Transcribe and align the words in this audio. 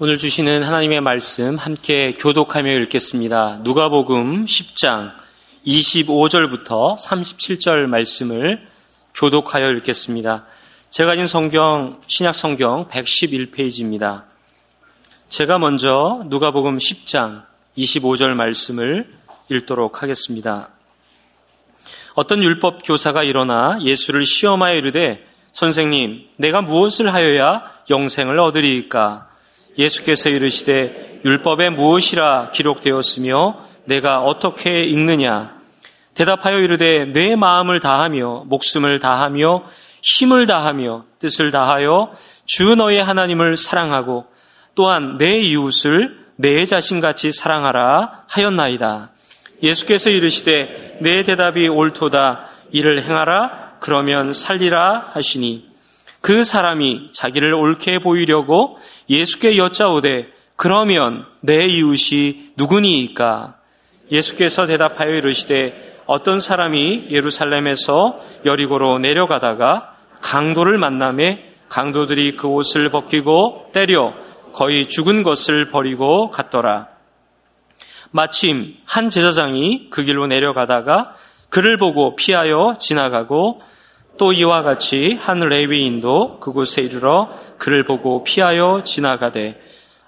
오늘 0.00 0.16
주시는 0.16 0.62
하나님의 0.62 1.00
말씀 1.00 1.56
함께 1.56 2.14
교독하며 2.14 2.70
읽겠습니다. 2.70 3.58
누가복음 3.64 4.44
10장 4.44 5.10
25절부터 5.66 6.96
37절 6.96 7.86
말씀을 7.86 8.64
교독하여 9.16 9.72
읽겠습니다. 9.72 10.44
제가 10.90 11.10
가진 11.10 11.26
성경 11.26 12.00
신약 12.06 12.36
성경 12.36 12.86
111페이지입니다. 12.86 14.22
제가 15.30 15.58
먼저 15.58 16.22
누가복음 16.26 16.78
10장 16.78 17.42
25절 17.76 18.34
말씀을 18.34 19.12
읽도록 19.48 20.04
하겠습니다. 20.04 20.68
어떤 22.14 22.44
율법 22.44 22.82
교사가 22.84 23.24
일어나 23.24 23.80
예수를 23.82 24.24
시험하여 24.24 24.76
이르되 24.76 25.26
선생님 25.50 26.28
내가 26.36 26.62
무엇을 26.62 27.12
하여야 27.12 27.64
영생을 27.90 28.38
얻으리이까 28.38 29.27
예수께서 29.78 30.28
이르시되 30.28 31.20
율법에 31.24 31.70
무엇이라 31.70 32.50
기록되었으며 32.52 33.60
내가 33.84 34.22
어떻게 34.22 34.84
읽느냐? 34.84 35.56
대답하여 36.14 36.58
이르되 36.58 37.06
내 37.06 37.36
마음을 37.36 37.80
다하며 37.80 38.44
목숨을 38.46 38.98
다하며 38.98 39.62
힘을 40.02 40.46
다하며 40.46 41.04
뜻을 41.18 41.50
다하여 41.50 42.12
주 42.44 42.74
너의 42.74 43.02
하나님을 43.02 43.56
사랑하고 43.56 44.26
또한 44.74 45.16
내 45.16 45.38
이웃을 45.38 46.18
내 46.36 46.64
자신같이 46.64 47.32
사랑하라 47.32 48.24
하였나이다. 48.28 49.12
예수께서 49.62 50.10
이르시되 50.10 50.98
내 51.00 51.24
대답이 51.24 51.68
옳도다. 51.68 52.48
이를 52.70 53.02
행하라. 53.02 53.76
그러면 53.80 54.32
살리라 54.32 55.10
하시니 55.12 55.67
그 56.20 56.44
사람이 56.44 57.08
자기를 57.12 57.54
옳게 57.54 58.00
보이려고 58.00 58.78
예수께 59.08 59.56
여짜오되 59.56 60.32
그러면 60.56 61.24
내 61.40 61.66
이웃이 61.66 62.52
누구니이까? 62.56 63.56
예수께서 64.10 64.66
대답하여 64.66 65.14
이르시되 65.14 65.98
어떤 66.06 66.40
사람이 66.40 67.08
예루살렘에서 67.10 68.18
여리고로 68.44 68.98
내려가다가 68.98 69.94
강도를 70.20 70.78
만남에 70.78 71.52
강도들이 71.68 72.34
그 72.36 72.48
옷을 72.48 72.88
벗기고 72.88 73.70
때려 73.72 74.14
거의 74.52 74.86
죽은 74.86 75.22
것을 75.22 75.70
버리고 75.70 76.30
갔더라. 76.30 76.88
마침 78.10 78.74
한 78.84 79.10
제사장이 79.10 79.88
그 79.90 80.02
길로 80.02 80.26
내려가다가 80.26 81.14
그를 81.50 81.76
보고 81.76 82.16
피하여 82.16 82.74
지나가고 82.78 83.60
또 84.18 84.32
이와 84.32 84.62
같이 84.62 85.18
한 85.20 85.38
레위인도 85.38 86.40
그곳에 86.40 86.82
이르러 86.82 87.30
그를 87.56 87.84
보고 87.84 88.24
피하여 88.24 88.82
지나가되 88.84 89.60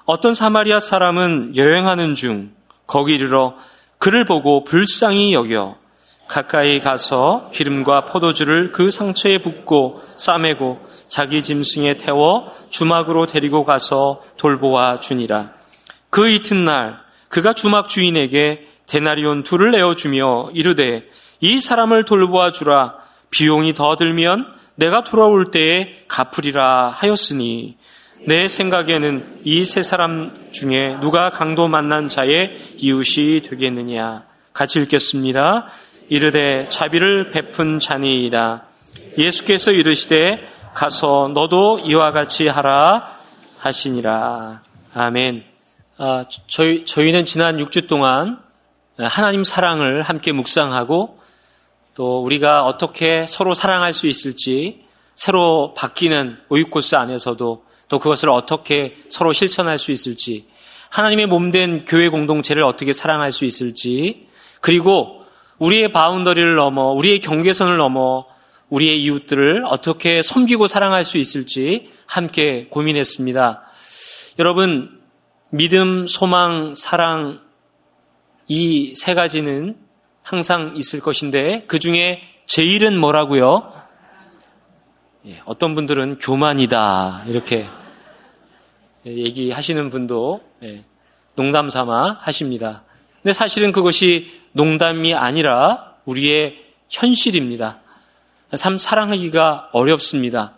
어떤 0.05 0.35
사마리아 0.35 0.81
사람은 0.81 1.57
여행하는 1.57 2.15
중 2.15 2.51
거기 2.87 3.15
이르러 3.15 3.55
그를 3.99 4.25
보고 4.25 4.65
불쌍히 4.65 5.33
여겨 5.33 5.77
가까이 6.27 6.81
가서 6.81 7.51
기름과 7.53 8.05
포도주를 8.05 8.71
그 8.71 8.91
상처에 8.93 9.39
붓고 9.39 10.01
싸매고 10.05 10.81
자기 11.09 11.43
짐승에 11.43 11.95
태워 11.95 12.53
주막으로 12.71 13.27
데리고 13.27 13.65
가서 13.65 14.23
돌보아 14.37 15.01
주니라. 15.01 15.51
그 16.09 16.29
이튿날 16.29 16.99
그가 17.29 17.53
주막 17.53 17.89
주인에게 17.89 18.69
데나리온 18.87 19.43
둘을 19.43 19.73
내어주며 19.73 20.51
이르되 20.55 21.09
이 21.41 21.61
사람을 21.61 22.05
돌보아 22.05 22.53
주라 22.53 23.00
비용이 23.31 23.75
더 23.75 23.97
들면 23.97 24.53
내가 24.75 25.05
돌아올 25.05 25.51
때에 25.51 26.05
갚으리라 26.09 26.89
하였으니 26.89 27.77
내 28.27 28.49
생각에는 28.49 29.41
이 29.45 29.65
세 29.65 29.83
사람 29.83 30.35
중에 30.53 30.99
누가 31.01 31.31
강도 31.31 31.69
만난 31.69 32.09
자의 32.09 32.59
이웃이 32.77 33.41
되겠느냐. 33.43 34.25
같이 34.53 34.81
읽겠습니다. 34.81 35.67
이르되 36.09 36.67
자비를 36.69 37.31
베푼 37.31 37.79
자니이다. 37.79 38.65
예수께서 39.17 39.71
이르시되 39.71 40.47
가서 40.75 41.31
너도 41.33 41.79
이와 41.79 42.13
같이 42.13 42.49
하라 42.49 43.11
하시니라. 43.59 44.61
아멘. 44.95 45.45
아, 45.99 46.23
저희, 46.47 46.85
저희는 46.85 47.25
지난 47.25 47.59
6주 47.59 47.87
동안 47.89 48.39
하나님 48.99 49.45
사랑을 49.45 50.03
함께 50.03 50.33
묵상하고 50.33 51.20
또 51.95 52.23
우리가 52.23 52.65
어떻게 52.65 53.27
서로 53.27 53.55
사랑할 53.55 53.93
수 53.93 54.07
있을지 54.07 54.85
새로 55.15 55.75
바뀌는 55.75 56.39
오이코스 56.49 56.95
안에서도 56.95 57.65
또 57.89 57.99
그것을 57.99 58.31
어떻게 58.31 58.97
서로 59.09 59.33
실천할 59.33 59.79
수 59.79 59.91
있을지 59.91 60.47
하나님의 60.91 61.27
몸된 61.27 61.85
교회 61.87 62.09
공동체를 62.09 62.63
어떻게 62.63 62.93
사랑할 62.93 63.33
수 63.33 63.45
있을지 63.45 64.29
그리고 64.61 65.25
우리의 65.59 65.93
바운더리를 65.93 66.55
넘어 66.55 66.93
우리의 66.93 67.21
경계선을 67.21 67.77
넘어 67.77 68.27
우리의 68.69 69.03
이웃들을 69.03 69.65
어떻게 69.67 70.23
섬기고 70.23 70.69
사랑할 70.69 71.05
수 71.05 71.19
있을지 71.19 71.91
함께 72.07 72.67
고민했습니다. 72.71 73.63
여러분 74.39 75.01
믿음, 75.51 76.07
소망, 76.07 76.75
사랑 76.75 77.41
이 78.49 78.95
세 78.97 79.15
가지는 79.15 79.77
항상 80.31 80.75
있을 80.77 81.01
것인데 81.01 81.65
그 81.67 81.81
중에 81.81 82.23
제일은 82.47 82.97
뭐라고요? 82.97 83.73
예, 85.27 85.41
어떤 85.45 85.75
분들은 85.75 86.19
교만이다 86.19 87.25
이렇게 87.27 87.67
얘기하시는 89.05 89.91
분도 89.91 90.41
예, 90.63 90.85
농담 91.35 91.69
삼아 91.69 92.19
하십니다. 92.21 92.85
근데 93.21 93.33
사실은 93.33 93.73
그것이 93.73 94.31
농담이 94.53 95.15
아니라 95.15 95.97
우리의 96.05 96.65
현실입니다. 96.89 97.81
참 98.57 98.79
사랑하기가 98.79 99.71
어렵습니다. 99.73 100.55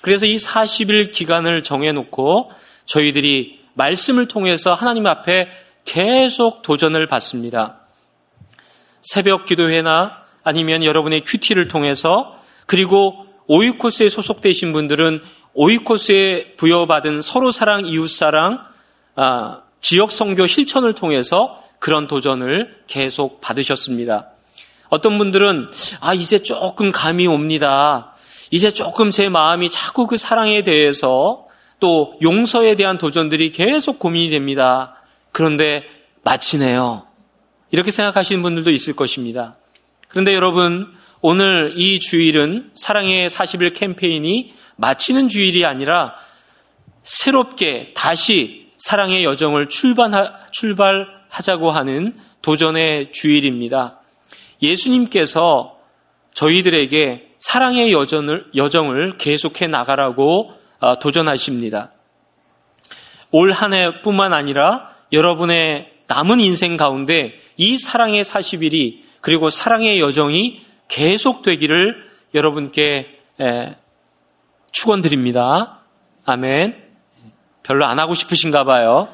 그래서 0.00 0.26
이 0.26 0.36
40일 0.36 1.10
기간을 1.10 1.64
정해놓고 1.64 2.52
저희들이 2.84 3.64
말씀을 3.74 4.28
통해서 4.28 4.74
하나님 4.74 5.08
앞에 5.08 5.48
계속 5.84 6.62
도전을 6.62 7.08
받습니다. 7.08 7.87
새벽 9.00 9.44
기도회나 9.44 10.18
아니면 10.44 10.84
여러분의 10.84 11.24
큐티를 11.24 11.68
통해서 11.68 12.36
그리고 12.66 13.26
오이코스에 13.46 14.08
소속되신 14.08 14.72
분들은 14.72 15.20
오이코스에 15.54 16.54
부여받은 16.56 17.22
서로 17.22 17.50
사랑, 17.50 17.86
이웃 17.86 18.08
사랑, 18.08 18.64
아, 19.16 19.62
지역 19.80 20.12
성교 20.12 20.46
실천을 20.46 20.94
통해서 20.94 21.62
그런 21.78 22.06
도전을 22.06 22.82
계속 22.86 23.40
받으셨습니다. 23.40 24.28
어떤 24.88 25.18
분들은 25.18 25.70
아 26.00 26.14
이제 26.14 26.38
조금 26.38 26.92
감이 26.92 27.26
옵니다. 27.26 28.14
이제 28.50 28.70
조금 28.70 29.10
제 29.10 29.28
마음이 29.28 29.68
자꾸 29.68 30.06
그 30.06 30.16
사랑에 30.16 30.62
대해서 30.62 31.46
또 31.80 32.16
용서에 32.22 32.74
대한 32.74 32.98
도전들이 32.98 33.52
계속 33.52 33.98
고민이 33.98 34.30
됩니다. 34.30 34.94
그런데 35.32 35.84
마치네요. 36.22 37.07
이렇게 37.70 37.90
생각하시는 37.90 38.42
분들도 38.42 38.70
있을 38.70 38.94
것입니다. 38.94 39.56
그런데 40.08 40.34
여러분, 40.34 40.92
오늘 41.20 41.72
이 41.76 42.00
주일은 42.00 42.70
사랑의 42.74 43.28
40일 43.28 43.74
캠페인이 43.74 44.54
마치는 44.76 45.28
주일이 45.28 45.66
아니라 45.66 46.14
새롭게 47.02 47.92
다시 47.94 48.68
사랑의 48.76 49.24
여정을 49.24 49.68
출발하, 49.68 50.38
출발하자고 50.52 51.70
하는 51.70 52.16
도전의 52.42 53.12
주일입니다. 53.12 54.00
예수님께서 54.62 55.78
저희들에게 56.34 57.34
사랑의 57.38 57.92
여정을, 57.92 58.46
여정을 58.54 59.16
계속해 59.18 59.66
나가라고 59.66 60.52
어, 60.80 60.98
도전하십니다. 61.00 61.92
올 63.30 63.52
한 63.52 63.74
해뿐만 63.74 64.32
아니라 64.32 64.94
여러분의 65.12 65.92
남은 66.08 66.40
인생 66.40 66.76
가운데 66.76 67.38
이 67.56 67.78
사랑의 67.78 68.24
40일이 68.24 69.02
그리고 69.20 69.50
사랑의 69.50 70.00
여정이 70.00 70.64
계속되기를 70.88 72.08
여러분께 72.34 73.20
축원드립니다. 74.72 75.82
아멘. 76.26 76.82
별로 77.62 77.84
안 77.84 77.98
하고 77.98 78.14
싶으신가 78.14 78.64
봐요. 78.64 79.08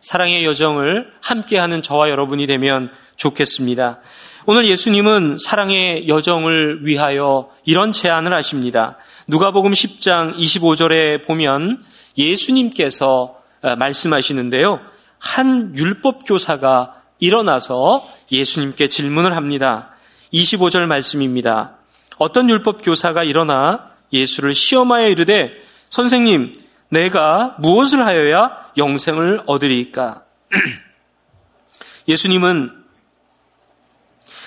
사랑의 0.00 0.44
여정을 0.44 1.12
함께하는 1.22 1.82
저와 1.82 2.10
여러분이 2.10 2.46
되면 2.46 2.90
좋겠습니다. 3.16 4.00
오늘 4.46 4.66
예수님은 4.66 5.38
사랑의 5.40 6.08
여정을 6.08 6.86
위하여 6.86 7.50
이런 7.64 7.92
제안을 7.92 8.32
하십니다. 8.32 8.96
누가복음 9.28 9.72
10장 9.72 10.36
25절에 10.36 11.24
보면 11.24 11.80
예수님께서 12.16 13.40
말씀하시는데요. 13.78 14.80
한 15.18 15.74
율법 15.74 16.26
교사가 16.26 17.02
일어나서 17.18 18.06
예수님께 18.30 18.88
질문을 18.88 19.36
합니다. 19.36 19.90
25절 20.32 20.86
말씀입니다. 20.86 21.76
어떤 22.18 22.48
율법 22.50 22.82
교사가 22.82 23.24
일어나 23.24 23.90
예수를 24.12 24.54
시험하여 24.54 25.08
이르되 25.08 25.52
선생님 25.90 26.54
내가 26.88 27.56
무엇을 27.58 28.04
하여야 28.04 28.70
영생을 28.76 29.42
얻으리까? 29.46 30.24
예수님은 32.08 32.84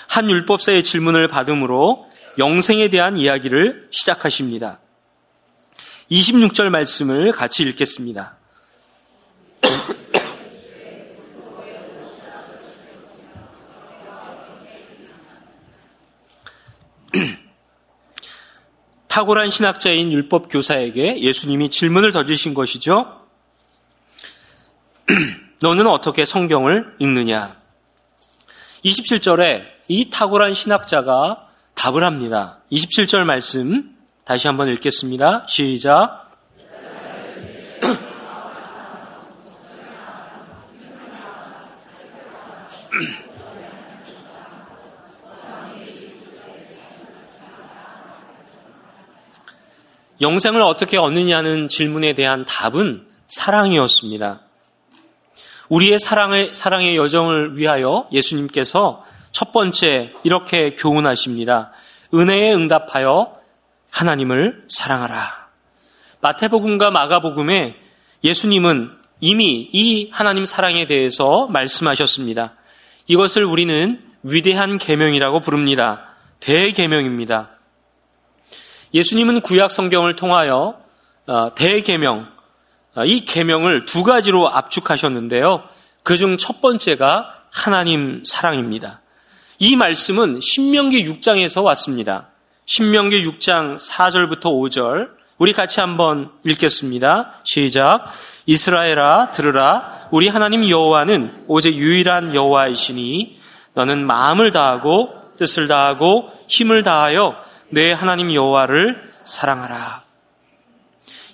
한 0.08 0.30
율법사의 0.30 0.84
질문을 0.84 1.28
받음으로 1.28 2.10
영생에 2.38 2.88
대한 2.88 3.18
이야기를 3.18 3.90
시작하십니다. 3.92 4.80
26절 6.10 6.70
말씀을 6.70 7.32
같이 7.32 7.64
읽겠습니다. 7.64 8.38
탁월한 19.08 19.50
신학자인 19.50 20.12
율법 20.12 20.50
교사에게 20.50 21.20
예수님이 21.20 21.70
질문을 21.70 22.12
던지신 22.12 22.54
것이죠. 22.54 23.22
너는 25.62 25.88
어떻게 25.88 26.26
성경을 26.26 26.96
읽느냐? 27.00 27.58
27절에 28.86 29.66
이 29.88 30.10
탁월한 30.10 30.54
신학자가 30.54 31.48
답을 31.74 32.04
합니다. 32.04 32.60
27절 32.72 33.24
말씀 33.24 33.96
다시 34.24 34.48
한번 34.48 34.70
읽겠습니다. 34.70 35.46
시작. 35.48 36.30
영생을 50.22 50.62
어떻게 50.62 50.98
얻느냐는 50.98 51.68
질문에 51.68 52.14
대한 52.14 52.46
답은 52.46 53.08
사랑이었습니다. 53.28 54.42
우리의 55.70 56.00
사랑의, 56.00 56.54
사랑의 56.54 56.98
여정을 56.98 57.58
위하여 57.58 58.08
예수님께서 58.12 59.06
첫 59.32 59.52
번째 59.54 60.14
이렇게 60.24 60.76
교훈하십니다. 60.76 61.72
은혜에 62.14 62.54
응답하여 62.54 63.34
하나님을 63.92 64.66
사랑하라. 64.68 65.50
마태복음과 66.22 66.92
마가복음에 66.92 67.76
예수님은 68.24 68.92
이미 69.22 69.70
이 69.72 70.10
하나님 70.12 70.46
사랑에 70.46 70.86
대해서 70.86 71.48
말씀하셨습니다. 71.48 72.56
이것을 73.08 73.46
우리는 73.46 74.02
위대한 74.24 74.78
계명이라고 74.78 75.40
부릅니다. 75.40 76.16
대계명입니다. 76.40 77.59
예수님은 78.94 79.42
구약 79.42 79.72
성경을 79.72 80.16
통하여 80.16 80.80
어, 81.28 81.54
대계명, 81.54 82.28
어, 82.96 83.06
이 83.06 83.24
계명을 83.26 83.86
두 83.86 84.04
가지로 84.04 84.50
압축하셨는데요. 84.50 85.64
그중 86.04 86.38
첫 86.38 86.62
번째가 86.62 87.30
하나님 87.52 88.24
사랑입니다. 88.26 89.02
이 89.60 89.76
말씀은 89.76 90.40
신명기 90.42 91.06
6장에서 91.06 91.64
왔습니다. 91.66 92.30
신명기 92.66 93.24
6장 93.26 93.78
4절부터 93.78 94.44
5절 94.44 95.10
우리 95.38 95.54
같이 95.54 95.80
한번 95.80 96.32
읽겠습니다. 96.44 97.42
시작. 97.44 98.06
이스라엘아 98.46 99.32
들으라 99.32 100.08
우리 100.12 100.28
하나님 100.28 100.68
여호와는 100.68 101.46
오직 101.48 101.76
유일한 101.76 102.34
여호와이시니 102.34 103.40
너는 103.74 104.06
마음을 104.06 104.52
다하고 104.52 105.14
뜻을 105.38 105.68
다하고 105.68 106.30
힘을 106.48 106.84
다하여 106.84 107.36
내 107.70 107.92
하나님 107.92 108.34
여호와를 108.34 109.02
사랑하라. 109.24 110.04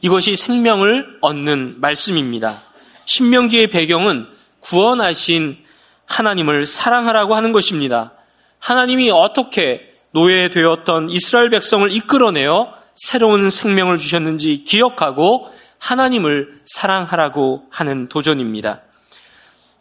이것이 0.01 0.35
생명을 0.35 1.17
얻는 1.21 1.79
말씀입니다. 1.79 2.61
신명기의 3.05 3.67
배경은 3.67 4.27
구원하신 4.59 5.57
하나님을 6.05 6.65
사랑하라고 6.65 7.35
하는 7.35 7.51
것입니다. 7.51 8.11
하나님이 8.59 9.11
어떻게 9.11 9.93
노예되었던 10.11 11.09
이스라엘 11.09 11.49
백성을 11.49 11.89
이끌어내어 11.91 12.73
새로운 12.95 13.49
생명을 13.49 13.97
주셨는지 13.97 14.63
기억하고 14.65 15.49
하나님을 15.79 16.61
사랑하라고 16.63 17.65
하는 17.69 18.07
도전입니다. 18.07 18.81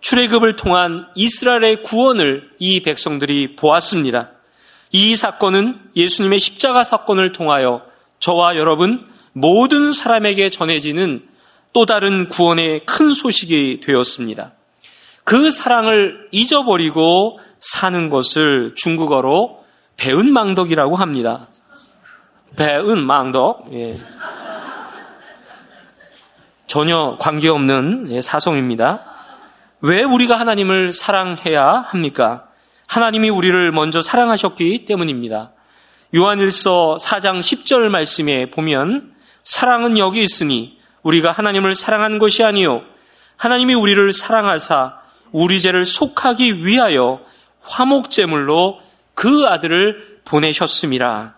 출애굽을 0.00 0.56
통한 0.56 1.06
이스라엘의 1.14 1.82
구원을 1.82 2.50
이 2.58 2.82
백성들이 2.82 3.56
보았습니다. 3.56 4.33
이 4.94 5.16
사건은 5.16 5.80
예수님의 5.96 6.38
십자가 6.38 6.84
사건을 6.84 7.32
통하여 7.32 7.82
저와 8.20 8.56
여러분 8.56 9.04
모든 9.32 9.90
사람에게 9.90 10.50
전해지는 10.50 11.26
또 11.72 11.84
다른 11.84 12.28
구원의 12.28 12.86
큰 12.86 13.12
소식이 13.12 13.80
되었습니다. 13.82 14.52
그 15.24 15.50
사랑을 15.50 16.28
잊어버리고 16.30 17.40
사는 17.58 18.08
것을 18.08 18.76
중국어로 18.76 19.64
배은망덕이라고 19.96 20.94
합니다. 20.94 21.48
배은망덕. 22.54 23.70
예. 23.72 23.98
전혀 26.68 27.16
관계없는 27.18 28.12
예, 28.12 28.22
사성입니다. 28.22 29.02
왜 29.80 30.04
우리가 30.04 30.38
하나님을 30.38 30.92
사랑해야 30.92 31.84
합니까? 31.88 32.46
하나님이 32.86 33.30
우리를 33.30 33.72
먼저 33.72 34.02
사랑하셨기 34.02 34.84
때문입니다. 34.84 35.52
요한일서 36.14 36.98
4장 37.00 37.40
10절 37.40 37.88
말씀에 37.88 38.50
보면 38.50 39.14
사랑은 39.42 39.98
여기 39.98 40.22
있으니 40.22 40.78
우리가 41.02 41.32
하나님을 41.32 41.74
사랑한 41.74 42.18
것이 42.18 42.44
아니요 42.44 42.82
하나님이 43.36 43.74
우리를 43.74 44.12
사랑하사 44.12 45.00
우리 45.32 45.60
죄를 45.60 45.84
속하기 45.84 46.64
위하여 46.64 47.20
화목제물로 47.60 48.80
그 49.14 49.46
아들을 49.46 50.20
보내셨습니다. 50.24 51.36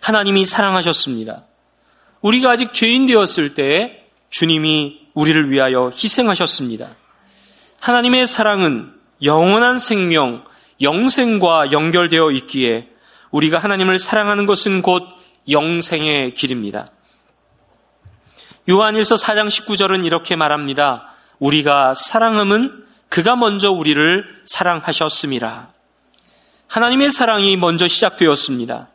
하나님이 0.00 0.46
사랑하셨습니다. 0.46 1.44
우리가 2.20 2.50
아직 2.50 2.72
죄인 2.72 3.06
되었을 3.06 3.54
때 3.54 4.06
주님이 4.30 5.00
우리를 5.14 5.50
위하여 5.50 5.90
희생하셨습니다. 5.90 6.88
하나님의 7.80 8.26
사랑은 8.26 8.99
영원한 9.22 9.78
생명, 9.78 10.44
영생과 10.80 11.72
연결되어 11.72 12.30
있기에 12.30 12.88
우리가 13.30 13.58
하나님을 13.58 13.98
사랑하는 13.98 14.46
것은 14.46 14.82
곧 14.82 15.04
영생의 15.48 16.34
길입니다. 16.34 16.86
요한일서 18.68 19.16
4장 19.16 19.48
19절은 19.48 20.04
이렇게 20.04 20.36
말합니다. 20.36 21.08
우리가 21.38 21.94
사랑함은 21.94 22.84
그가 23.08 23.36
먼저 23.36 23.70
우리를 23.70 24.24
사랑하셨습니다. 24.46 25.72
하나님의 26.68 27.10
사랑이 27.10 27.56
먼저 27.56 27.88
시작되었습니다. 27.88 28.88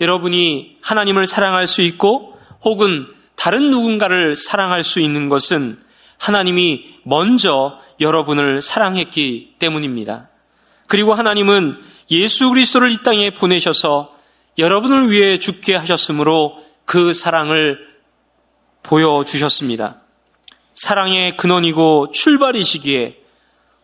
여러분이 0.00 0.78
하나님을 0.82 1.26
사랑할 1.26 1.66
수 1.66 1.82
있고 1.82 2.38
혹은 2.62 3.08
다른 3.34 3.70
누군가를 3.70 4.36
사랑할 4.36 4.84
수 4.84 5.00
있는 5.00 5.28
것은 5.28 5.80
하나님이 6.18 7.00
먼저 7.04 7.80
여러분을 8.00 8.62
사랑했기 8.62 9.56
때문입니다. 9.58 10.28
그리고 10.86 11.14
하나님은 11.14 11.80
예수 12.10 12.48
그리스도를 12.48 12.90
이 12.90 13.02
땅에 13.02 13.30
보내셔서 13.30 14.16
여러분을 14.58 15.10
위해 15.10 15.38
죽게 15.38 15.76
하셨으므로 15.76 16.58
그 16.84 17.12
사랑을 17.12 17.78
보여주셨습니다. 18.82 20.00
사랑의 20.74 21.36
근원이고 21.36 22.10
출발이시기에 22.10 23.18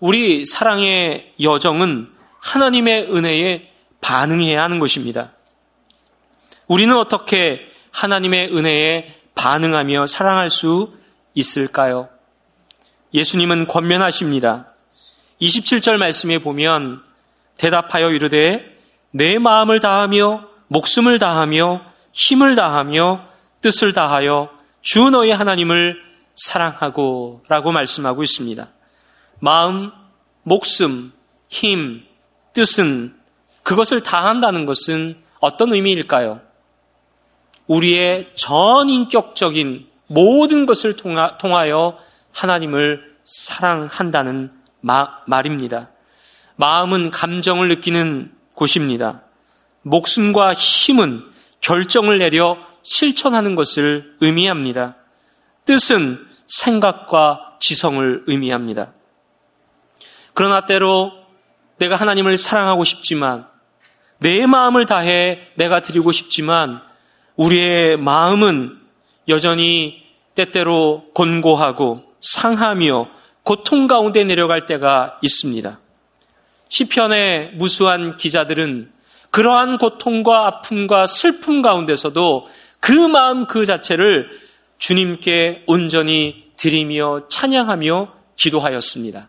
우리 0.01 0.45
사랑의 0.45 1.33
여정은 1.41 2.09
하나님의 2.41 3.15
은혜에 3.15 3.73
반응해야 4.01 4.63
하는 4.63 4.79
것입니다. 4.79 5.33
우리는 6.67 6.97
어떻게 6.97 7.61
하나님의 7.93 8.55
은혜에 8.55 9.15
반응하며 9.35 10.07
사랑할 10.07 10.51
수 10.51 10.93
있을까요? 11.35 12.09
예수님은 13.15 13.67
권면하십니다. 13.67 14.73
27절 15.41 15.97
말씀에 15.97 16.39
보면 16.39 17.03
대답하여 17.57 18.11
이르되 18.11 18.77
내 19.11 19.39
마음을 19.39 19.81
다하며 19.81 20.49
목숨을 20.69 21.19
다하며 21.19 21.83
힘을 22.13 22.55
다하며 22.55 23.27
뜻을 23.61 23.93
다하여 23.93 24.51
주 24.81 25.11
너의 25.11 25.35
하나님을 25.35 26.01
사랑하고 26.35 27.43
라고 27.49 27.73
말씀하고 27.73 28.23
있습니다. 28.23 28.69
마음, 29.41 29.91
목숨, 30.43 31.13
힘, 31.49 32.05
뜻은 32.53 33.15
그것을 33.63 34.03
다한다는 34.03 34.67
것은 34.67 35.17
어떤 35.41 35.73
의미일까요? 35.73 36.41
우리의 37.67 38.31
전인격적인 38.35 39.89
모든 40.07 40.67
것을 40.67 40.97
통하여 40.97 41.99
하나님을 42.37 43.17
사랑한다는 43.25 44.53
마, 44.83 45.21
말입니다. 45.27 45.89
마음은 46.57 47.11
감정을 47.11 47.69
느끼는 47.69 48.33
곳입니다. 48.55 49.23
목숨과 49.83 50.53
힘은 50.53 51.25
결정을 51.61 52.19
내려 52.19 52.59
실천하는 52.83 53.55
것을 53.55 54.17
의미합니다. 54.21 54.97
뜻은 55.65 56.27
생각과 56.47 57.57
지성을 57.59 58.25
의미합니다. 58.27 58.93
그러나 60.35 60.61
때로 60.61 61.13
내가 61.79 61.97
하나님을 61.97 62.37
사랑하고 62.37 62.85
싶지만 62.85 63.49
내 64.19 64.47
마음을 64.47 64.85
다해 64.85 65.49
내가 65.57 65.81
드리고 65.81 66.13
싶지만 66.13 66.83
우리의 67.37 67.97
마음은 67.97 68.79
여전히 69.29 70.05
때때로 70.35 71.07
곤고하고 71.15 72.05
상하며 72.27 73.09
고통 73.43 73.87
가운데 73.87 74.25
내려갈 74.25 74.67
때가 74.67 75.19
있습니다. 75.23 75.79
시편의 76.69 77.53
무수한 77.55 78.17
기자들은 78.17 78.91
그러한 79.31 79.79
고통과 79.79 80.47
아픔과 80.47 81.07
슬픔 81.07 81.63
가운데서도 81.63 82.49
그 82.81 82.91
마음 82.93 83.47
그 83.47 83.65
자체를 83.65 84.29
주님께 84.79 85.65
온전히 85.67 86.51
드리며 86.57 87.29
찬양하며 87.29 88.13
기도하였습니다. 88.37 89.29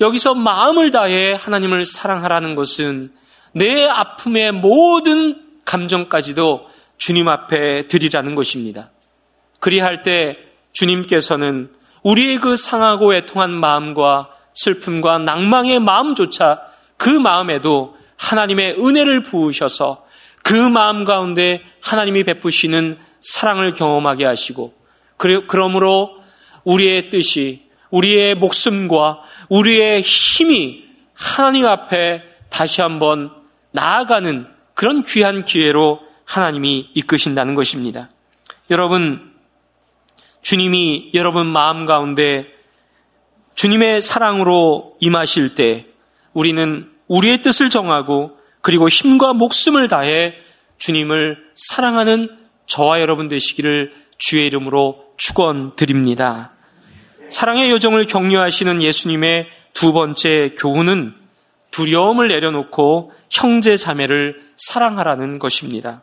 여기서 0.00 0.34
마음을 0.34 0.90
다해 0.90 1.34
하나님을 1.38 1.84
사랑하라는 1.84 2.54
것은 2.54 3.12
내 3.52 3.86
아픔의 3.86 4.52
모든 4.52 5.42
감정까지도 5.64 6.68
주님 6.96 7.28
앞에 7.28 7.86
드리라는 7.86 8.34
것입니다. 8.34 8.90
그리할 9.60 10.02
때 10.02 10.38
주님께서는 10.72 11.70
우리의 12.04 12.38
그 12.38 12.56
상하고 12.56 13.14
애통한 13.14 13.50
마음과 13.50 14.30
슬픔과 14.52 15.18
낭망의 15.18 15.80
마음조차 15.80 16.62
그 16.96 17.08
마음에도 17.08 17.96
하나님의 18.16 18.76
은혜를 18.78 19.22
부으셔서 19.22 20.04
그 20.42 20.54
마음 20.54 21.04
가운데 21.04 21.62
하나님이 21.82 22.22
베푸시는 22.24 22.98
사랑을 23.20 23.72
경험하게 23.72 24.26
하시고 24.26 24.74
그러므로 25.16 26.10
우리의 26.64 27.10
뜻이 27.10 27.64
우리의 27.90 28.34
목숨과 28.34 29.20
우리의 29.48 30.02
힘이 30.02 30.84
하나님 31.14 31.66
앞에 31.66 32.22
다시 32.50 32.80
한번 32.80 33.30
나아가는 33.72 34.46
그런 34.74 35.02
귀한 35.02 35.44
기회로 35.44 36.00
하나님이 36.24 36.90
이끄신다는 36.94 37.54
것입니다. 37.54 38.10
여러분, 38.70 39.33
주님이 40.44 41.10
여러분 41.14 41.46
마음 41.46 41.86
가운데 41.86 42.52
주님의 43.54 44.02
사랑으로 44.02 44.94
임하실 45.00 45.54
때 45.54 45.86
우리는 46.34 46.90
우리의 47.08 47.40
뜻을 47.40 47.70
정하고 47.70 48.36
그리고 48.60 48.90
힘과 48.90 49.32
목숨을 49.32 49.88
다해 49.88 50.34
주님을 50.76 51.38
사랑하는 51.54 52.28
저와 52.66 53.00
여러분 53.00 53.28
되시기를 53.28 53.94
주의 54.18 54.46
이름으로 54.46 55.06
축원드립니다. 55.16 56.52
사랑의 57.30 57.70
여정을 57.70 58.04
격려하시는 58.04 58.82
예수님의 58.82 59.48
두 59.72 59.94
번째 59.94 60.54
교훈은 60.58 61.14
두려움을 61.70 62.28
내려놓고 62.28 63.12
형제 63.30 63.78
자매를 63.78 64.42
사랑하라는 64.56 65.38
것입니다. 65.38 66.02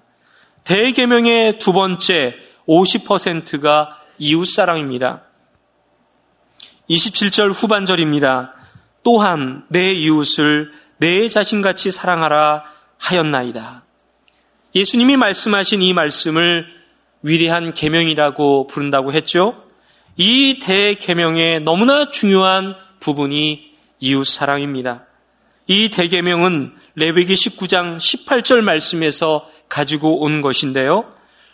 대계명의 0.63 1.59
두 1.59 1.73
번째 1.73 2.35
50%가 2.67 4.00
이웃사랑입니다. 4.21 5.23
27절 6.87 7.51
후반절입니다. 7.53 8.53
또한 9.03 9.65
내 9.69 9.91
이웃을 9.91 10.71
내 10.97 11.27
자신같이 11.27 11.89
사랑하라 11.89 12.63
하였나이다. 12.99 13.83
예수님이 14.75 15.17
말씀하신 15.17 15.81
이 15.81 15.93
말씀을 15.93 16.67
위대한 17.23 17.73
계명이라고 17.73 18.67
부른다고 18.67 19.11
했죠. 19.11 19.63
이 20.17 20.59
대계명의 20.61 21.61
너무나 21.61 22.11
중요한 22.11 22.75
부분이 22.99 23.71
이웃 24.01 24.23
사랑입니다. 24.25 25.07
이 25.65 25.89
대계명은 25.89 26.75
레위기 26.93 27.33
19장 27.33 27.97
18절 27.97 28.61
말씀에서 28.61 29.49
가지고 29.67 30.19
온 30.19 30.41
것인데요. 30.41 31.11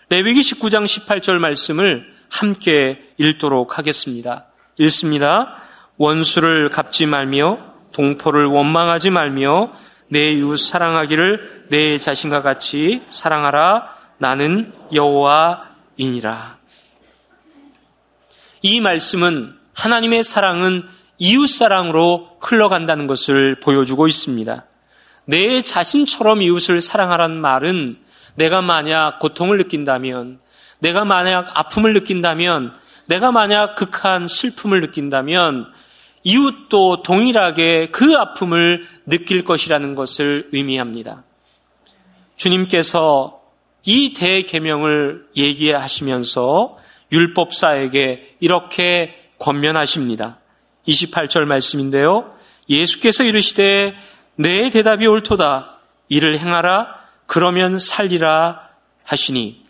레위기 0.10 0.42
19장 0.42 0.84
18절 0.84 1.38
말씀을 1.38 2.17
함께 2.30 3.02
읽도록 3.18 3.78
하겠습니다. 3.78 4.48
읽습니다. 4.80 5.56
원수를 5.98 6.70
갚지 6.70 7.06
말며 7.06 7.60
동포를 7.94 8.46
원망하지 8.46 9.10
말며 9.10 9.72
내 10.10 10.32
이웃 10.32 10.58
사랑하기를 10.58 11.66
내 11.70 11.98
자신과 11.98 12.42
같이 12.42 13.04
사랑하라. 13.10 13.96
나는 14.20 14.74
여호와이니라. 14.94 16.58
이 18.62 18.82
말씀은 18.82 19.56
하나님의 19.74 20.24
사랑은 20.24 20.88
이웃 21.20 21.48
사랑으로 21.48 22.38
흘러간다는 22.40 23.08
것을 23.08 23.60
보여주고 23.60 24.08
있습니다. 24.08 24.66
내 25.26 25.62
자신처럼 25.62 26.42
이웃을 26.42 26.82
사랑하라는 26.82 27.40
말은 27.40 27.98
내가 28.36 28.62
만약 28.62 29.20
고통을 29.20 29.58
느낀다면, 29.58 30.40
내가 30.80 31.06
만약 31.06 31.58
아픔을 31.58 31.94
느낀다면, 31.94 32.76
내가 33.08 33.32
만약 33.32 33.76
극한 33.76 34.28
슬픔을 34.28 34.82
느낀다면 34.82 35.72
이웃도 36.24 37.04
동일하게 37.04 37.90
그 37.92 38.16
아픔을 38.18 38.86
느낄 39.06 39.44
것이라는 39.44 39.96
것을 39.96 40.50
의미합니다. 40.52 41.24
주님께서 42.36 43.42
이 43.86 44.14
대계명을 44.14 45.28
얘기하시면서 45.38 46.78
율법사에게 47.12 48.36
이렇게 48.42 49.30
권면하십니다. 49.40 50.40
28절 50.88 51.46
말씀인데요. 51.46 52.36
예수께서 52.70 53.24
이르시되 53.24 53.96
내 54.36 54.70
대답이 54.70 55.08
옳도다. 55.08 55.80
이를 56.10 56.38
행하라. 56.38 56.96
그러면 57.26 57.80
살리라 57.80 58.70
하시니. 59.04 59.66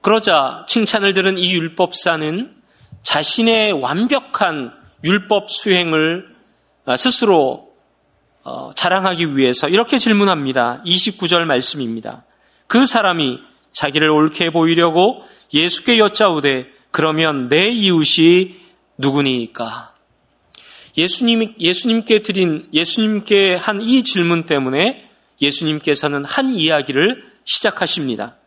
그러자 0.00 0.64
칭찬을 0.68 1.14
들은 1.14 1.38
이 1.38 1.52
율법사는 1.54 2.54
자신의 3.02 3.72
완벽한 3.72 4.72
율법 5.04 5.50
수행을 5.50 6.26
스스로 6.96 7.68
어, 8.44 8.70
자랑하기 8.74 9.36
위해서 9.36 9.68
이렇게 9.68 9.98
질문합니다. 9.98 10.82
29절 10.86 11.44
말씀입니다. 11.44 12.24
그 12.66 12.86
사람이 12.86 13.40
자기를 13.72 14.08
옳게 14.08 14.50
보이려고 14.50 15.22
예수께 15.52 15.98
여짜오되 15.98 16.68
그러면 16.90 17.48
내 17.48 17.68
이웃이 17.68 18.56
누구니까? 18.96 19.94
예수님, 20.96 21.54
예수님께 21.60 22.20
드린, 22.20 22.68
예수님께 22.72 23.54
한 23.54 23.80
이 23.80 24.02
질문 24.02 24.46
때문에 24.46 25.08
예수님께서는 25.40 26.24
한 26.24 26.54
이야기를 26.54 27.22
시작하십니다. 27.44 28.37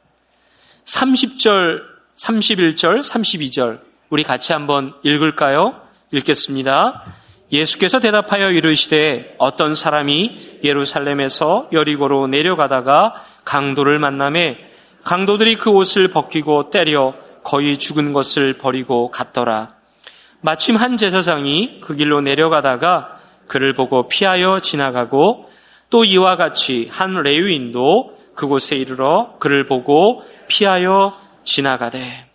30절, 0.86 1.82
31절, 2.16 3.00
32절, 3.00 3.80
우리 4.10 4.24
같이 4.24 4.54
한번 4.54 4.94
읽을까요? 5.04 5.80
읽겠습니다. 6.12 7.04
예수께서 7.52 8.00
대답하여 8.00 8.52
이르시되 8.52 9.36
어떤 9.38 9.76
사람이 9.76 10.60
예루살렘에서 10.64 11.68
여리고로 11.72 12.28
내려가다가 12.28 13.24
강도를 13.44 14.00
만남에 14.00 14.58
강도들이 15.04 15.56
그 15.56 15.70
옷을 15.70 16.08
벗기고 16.10 16.70
때려 16.70 17.14
거의 17.44 17.78
죽은 17.78 18.14
것을 18.14 18.54
버리고 18.54 19.12
갔더라. 19.12 19.76
마침 20.42 20.76
한 20.76 20.98
제사장이 20.98 21.80
그 21.82 21.96
길로 21.96 22.22
내려가다가 22.22 23.18
그를 23.48 23.74
보고 23.74 24.08
피하여 24.08 24.60
지나가고 24.60 25.50
또 25.90 26.06
이와 26.06 26.38
같이 26.38 26.88
한 26.90 27.22
레위인도 27.22 28.18
그곳에 28.34 28.78
이르러 28.78 29.36
그를 29.40 29.66
보고 29.66 30.24
피하여 30.52 31.18
지나가되 31.46 32.30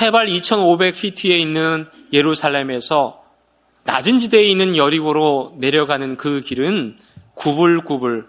해발 0.00 0.26
2500피트에 0.26 1.38
있는 1.38 1.86
예루살렘에서 2.14 3.22
낮은 3.84 4.18
지대에 4.18 4.44
있는 4.44 4.78
여리고로 4.78 5.56
내려가는 5.58 6.16
그 6.16 6.40
길은 6.40 6.98
구불구불 7.34 8.26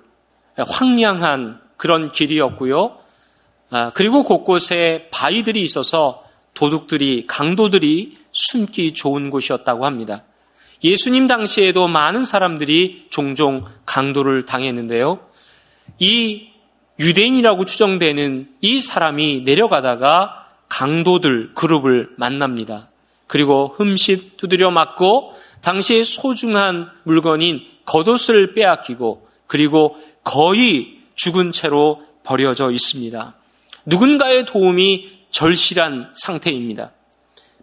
황량한 0.58 1.62
그런 1.78 2.12
길이었고요. 2.12 2.98
아, 3.70 3.92
그리고 3.94 4.24
곳곳에 4.24 5.08
바위들이 5.12 5.62
있어서 5.62 6.26
도둑들이 6.54 7.28
강도들이 7.28 8.18
숨기 8.34 8.92
좋은 8.92 9.30
곳이었다고 9.30 9.86
합니다. 9.86 10.26
예수님 10.84 11.28
당시에도 11.28 11.88
많은 11.88 12.26
사람들이 12.26 13.08
종종 13.10 13.64
강도를 13.86 14.46
당했는데요. 14.46 15.20
이 16.00 16.53
유대인이라고 17.00 17.66
추정되는 17.66 18.50
이 18.62 18.82
사람이 18.82 19.42
내려가다가 19.42 20.48
강도들 20.70 21.54
그룹을 21.54 22.10
만납니다. 22.18 22.90
그리고 23.28 23.74
흠식 23.76 24.38
두드려 24.38 24.72
맞고 24.72 25.34
당시의 25.62 26.06
소중한 26.06 26.90
물건인 27.04 27.62
겉옷을 27.86 28.54
빼앗기고 28.54 29.28
그리고 29.48 29.96
거의 30.24 31.00
죽은 31.16 31.52
채로 31.52 32.04
버려져 32.24 32.72
있습니다. 32.72 33.36
누군가의 33.86 34.46
도움이 34.46 35.10
절실한 35.30 36.12
상태입니다. 36.14 36.92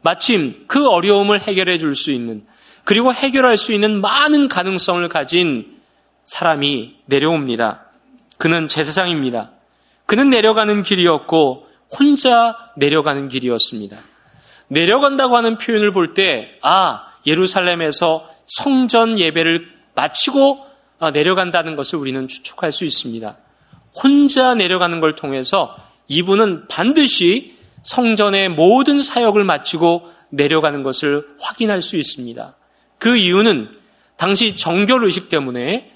마침 0.02 0.64
그 0.66 0.88
어려움을 0.88 1.40
해결해 1.40 1.78
줄 1.78 1.94
수 1.94 2.10
있는 2.10 2.44
그리고 2.84 3.12
해결할 3.12 3.56
수 3.56 3.72
있는 3.72 4.00
많은 4.00 4.48
가능성을 4.48 5.06
가진 5.08 5.78
사람이 6.24 6.96
내려옵니다. 7.06 7.89
그는 8.40 8.68
제사장입니다. 8.68 9.52
그는 10.06 10.30
내려가는 10.30 10.82
길이었고 10.82 11.66
혼자 11.90 12.56
내려가는 12.74 13.28
길이었습니다. 13.28 13.98
내려간다고 14.68 15.36
하는 15.36 15.58
표현을 15.58 15.92
볼 15.92 16.14
때, 16.14 16.58
아, 16.62 17.06
예루살렘에서 17.26 18.26
성전 18.46 19.18
예배를 19.18 19.68
마치고 19.94 20.66
아, 21.00 21.10
내려간다는 21.10 21.76
것을 21.76 21.98
우리는 21.98 22.26
추측할 22.28 22.72
수 22.72 22.86
있습니다. 22.86 23.36
혼자 24.02 24.54
내려가는 24.54 25.00
걸 25.00 25.16
통해서 25.16 25.76
이분은 26.08 26.66
반드시 26.68 27.58
성전의 27.82 28.48
모든 28.48 29.02
사역을 29.02 29.44
마치고 29.44 30.10
내려가는 30.30 30.82
것을 30.82 31.26
확인할 31.40 31.82
수 31.82 31.98
있습니다. 31.98 32.56
그 32.98 33.18
이유는 33.18 33.70
당시 34.16 34.56
정결 34.56 35.04
의식 35.04 35.28
때문에 35.28 35.92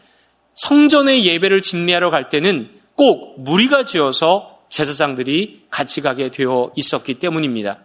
성전의 0.54 1.24
예배를 1.26 1.62
집례하러 1.62 2.10
갈 2.10 2.28
때는 2.28 2.70
꼭 2.94 3.40
무리가 3.40 3.84
지어서 3.84 4.58
제사장들이 4.68 5.66
같이 5.70 6.00
가게 6.00 6.30
되어 6.30 6.72
있었기 6.76 7.14
때문입니다. 7.14 7.80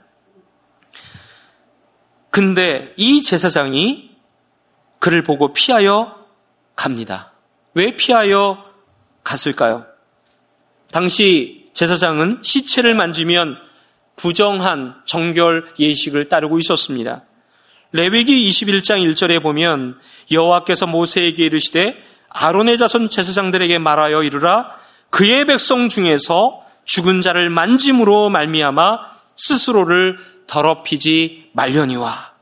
근데 2.30 2.94
이 2.98 3.22
제사장이 3.22 4.12
그를 5.00 5.24
보고 5.24 5.54
피하여 5.54 6.26
갑니다. 6.76 7.34
왜 7.74 7.96
피하여 7.96 8.64
갔을까요? 9.24 9.86
당시 10.92 11.70
제사장은 11.74 12.40
시체를 12.42 12.94
만지면 12.94 13.58
부정한 14.16 14.96
정결 15.06 15.74
예식을 15.80 16.30
따르고 16.30 16.60
있었습니다. 16.60 17.24
레위기 17.92 18.48
21장 18.50 19.04
1절에 19.14 19.42
보면 19.42 19.98
여호와께서 20.32 20.88
모세에게 20.88 21.46
이르시되 21.46 22.09
아론의 22.30 22.78
자손 22.78 23.10
제사장들에게 23.10 23.80
말하여 23.80 24.24
이르라 24.24 24.76
그의 25.10 25.46
백성 25.46 25.90
중에서 25.90 26.64
죽은 26.86 27.22
자를 27.22 27.50
만짐으로 27.50 28.30
말미암아 28.30 29.00
스스로를 29.36 30.18
더럽히지 30.48 31.50
말려니와 31.54 32.34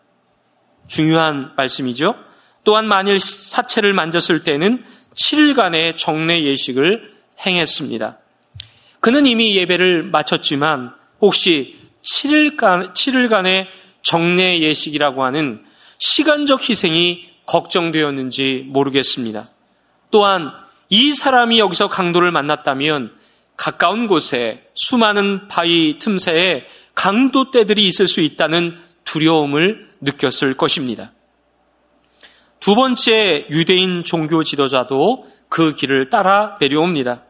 중요한 0.87 1.51
말씀이죠. 1.55 2.15
또한 2.63 2.87
만일 2.87 3.19
사체를 3.19 3.93
만졌을 3.93 4.43
때는 4.43 4.83
7일간의 5.15 5.97
정례 5.97 6.43
예식을 6.43 7.13
행했습니다. 7.45 8.17
그는 8.99 9.25
이미 9.25 9.55
예배를 9.55 10.03
마쳤지만 10.03 10.93
혹시 11.21 11.77
7일간, 12.01 12.93
7일간의 12.93 13.67
정례 14.01 14.59
예식이라고 14.59 15.23
하는 15.23 15.63
시간적 15.97 16.69
희생이 16.69 17.29
걱정되었는지 17.45 18.65
모르겠습니다. 18.67 19.49
또한 20.11 20.51
이 20.89 21.13
사람이 21.13 21.59
여기서 21.59 21.89
강도를 21.89 22.31
만났다면 22.31 23.13
가까운 23.55 24.07
곳에 24.07 24.67
수많은 24.75 25.47
바위 25.47 25.97
틈새에 25.99 26.65
강도 26.95 27.51
떼들이 27.51 27.87
있을 27.87 28.07
수 28.07 28.21
있다는 28.21 28.77
두려움을 29.03 29.87
느꼈을 30.01 30.55
것입니다. 30.55 31.11
두 32.59 32.75
번째 32.75 33.47
유대인 33.49 34.03
종교 34.03 34.43
지도자도 34.43 35.27
그 35.49 35.73
길을 35.73 36.09
따라 36.09 36.57
내려옵니다. 36.59 37.23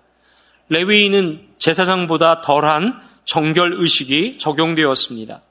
레위인은 0.70 1.48
제사장보다 1.60 2.42
덜한 2.42 3.00
정결 3.26 3.74
의식이 3.74 4.38
적용되었습니다. 4.38 5.42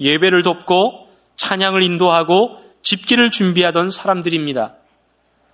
예배를 0.00 0.42
돕고 0.42 1.08
찬양을 1.36 1.82
인도하고 1.82 2.58
집기를 2.82 3.30
준비하던 3.30 3.90
사람들입니다. 3.90 4.74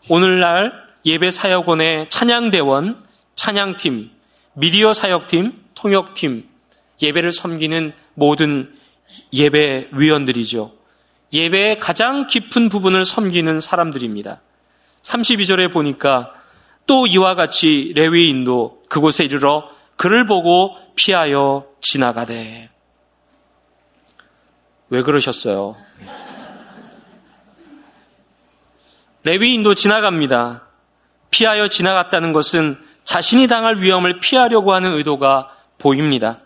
오늘날 0.09 0.84
예배 1.07 1.31
사역원의 1.31 2.09
찬양대원, 2.09 3.05
찬양팀, 3.35 4.11
미디어 4.55 4.95
사역팀, 4.95 5.65
통역팀, 5.75 6.49
예배를 7.03 7.33
섬기는 7.33 7.93
모든 8.15 8.75
예배 9.33 9.91
위원들이죠. 9.93 10.73
예배의 11.33 11.79
가장 11.79 12.27
깊은 12.27 12.69
부분을 12.69 13.05
섬기는 13.05 13.61
사람들입니다. 13.61 14.41
32절에 15.03 15.71
보니까 15.71 16.33
또 16.87 17.07
이와 17.07 17.35
같이 17.35 17.93
레위인도 17.95 18.83
그곳에 18.89 19.25
이르러 19.25 19.69
그를 19.97 20.27
보고 20.27 20.77
피하여 20.95 21.67
지나가되. 21.81 22.71
왜 24.91 25.03
그러셨어요? 25.03 25.77
레위인도 29.25 29.75
지나갑니다. 29.75 30.64
피하여 31.35 31.67
지나갔다는 31.67 32.33
것은 32.33 32.79
자신이 33.03 33.49
당할 33.49 33.79
위험을 33.79 34.21
피하려고 34.21 34.73
하는 34.73 34.93
의도가 34.93 35.49
보입니다. 35.79 36.39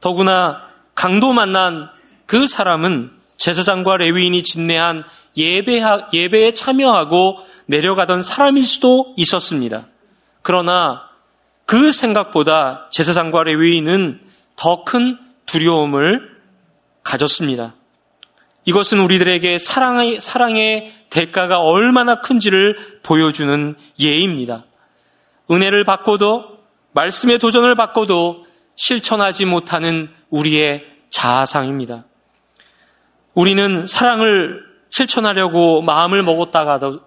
더구나 0.00 0.68
강도 0.94 1.32
만난 1.32 1.90
그 2.26 2.46
사람은 2.46 3.10
제사장과 3.38 3.96
레위인이 3.96 4.40
집례한 4.44 5.02
예배, 5.36 5.82
예배에 6.12 6.52
참여하고 6.52 7.38
내려가던 7.66 8.22
사람일 8.22 8.64
수도 8.64 9.14
있었습니다. 9.16 9.88
그러나 10.42 11.08
그 11.66 11.90
생각보다 11.90 12.88
제사장과 12.92 13.42
레위인은 13.42 14.20
더 14.54 14.84
큰 14.84 15.18
두려움을 15.46 16.38
가졌습니다. 17.02 17.74
이것은 18.64 19.00
우리들에게 19.00 19.58
사랑의, 19.58 20.20
사랑의 20.20 20.92
대가가 21.08 21.60
얼마나 21.60 22.20
큰지를 22.20 23.00
보여주는 23.02 23.74
예입니다. 23.98 24.64
은혜를 25.50 25.84
받고도 25.84 26.58
말씀의 26.92 27.38
도전을 27.38 27.74
받고도 27.74 28.46
실천하지 28.76 29.46
못하는 29.46 30.10
우리의 30.28 30.86
자아상입니다. 31.08 32.04
우리는 33.34 33.86
사랑을 33.86 34.62
실천하려고 34.90 35.82
마음을 35.82 36.22
먹었다가도 36.22 37.00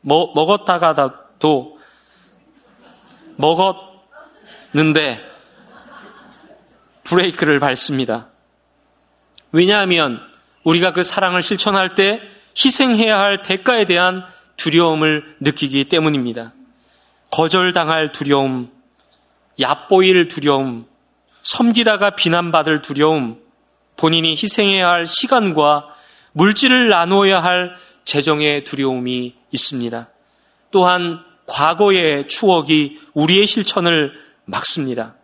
먹, 0.00 0.34
먹었다가도 0.34 1.78
먹었는데 3.36 5.20
브레이크를 7.04 7.58
밟습니다. 7.58 8.28
왜냐하면 9.50 10.31
우리가 10.64 10.92
그 10.92 11.02
사랑을 11.02 11.42
실천할 11.42 11.94
때 11.94 12.20
희생해야 12.56 13.18
할 13.18 13.42
대가에 13.42 13.84
대한 13.84 14.24
두려움을 14.56 15.36
느끼기 15.40 15.86
때문입니다. 15.86 16.52
거절당할 17.30 18.12
두려움, 18.12 18.70
얕보일 19.58 20.28
두려움, 20.28 20.86
섬기다가 21.40 22.10
비난받을 22.10 22.82
두려움, 22.82 23.40
본인이 23.96 24.30
희생해야 24.32 24.88
할 24.88 25.06
시간과 25.06 25.88
물질을 26.32 26.88
나누어야 26.88 27.42
할 27.42 27.76
재정의 28.04 28.64
두려움이 28.64 29.34
있습니다. 29.50 30.08
또한 30.70 31.20
과거의 31.46 32.28
추억이 32.28 32.98
우리의 33.14 33.46
실천을 33.46 34.12
막습니다. 34.44 35.14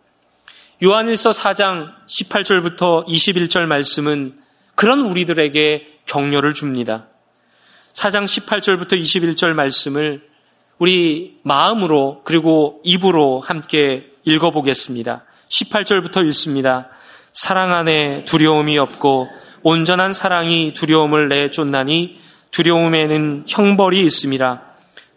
요한일서 0.83 1.31
4장 1.31 1.93
18절부터 2.07 3.05
21절 3.05 3.65
말씀은 3.65 4.37
그런 4.79 5.01
우리들에게 5.01 5.99
격려를 6.05 6.53
줍니다. 6.53 7.07
4장 7.91 8.23
18절부터 8.23 8.93
21절 8.93 9.51
말씀을 9.51 10.21
우리 10.77 11.37
마음으로 11.43 12.21
그리고 12.23 12.79
입으로 12.85 13.41
함께 13.41 14.09
읽어보겠습니다. 14.23 15.25
18절부터 15.49 16.25
읽습니다. 16.27 16.87
사랑 17.33 17.73
안에 17.73 18.23
두려움이 18.23 18.77
없고 18.77 19.27
온전한 19.63 20.13
사랑이 20.13 20.71
두려움을 20.73 21.27
내쫓나니 21.27 22.17
두려움에는 22.51 23.47
형벌이 23.49 24.01
있음이라. 24.05 24.61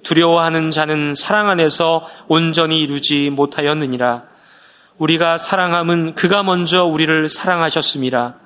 두려워하는 0.03 0.73
자는 0.73 1.15
사랑 1.15 1.49
안에서 1.49 2.05
온전히 2.27 2.83
이루지 2.83 3.31
못하였느니라. 3.31 4.25
우리가 4.99 5.39
사랑함은 5.39 6.17
그가 6.17 6.43
먼저 6.43 6.85
우리를 6.85 7.29
사랑하셨습니다. 7.29 8.42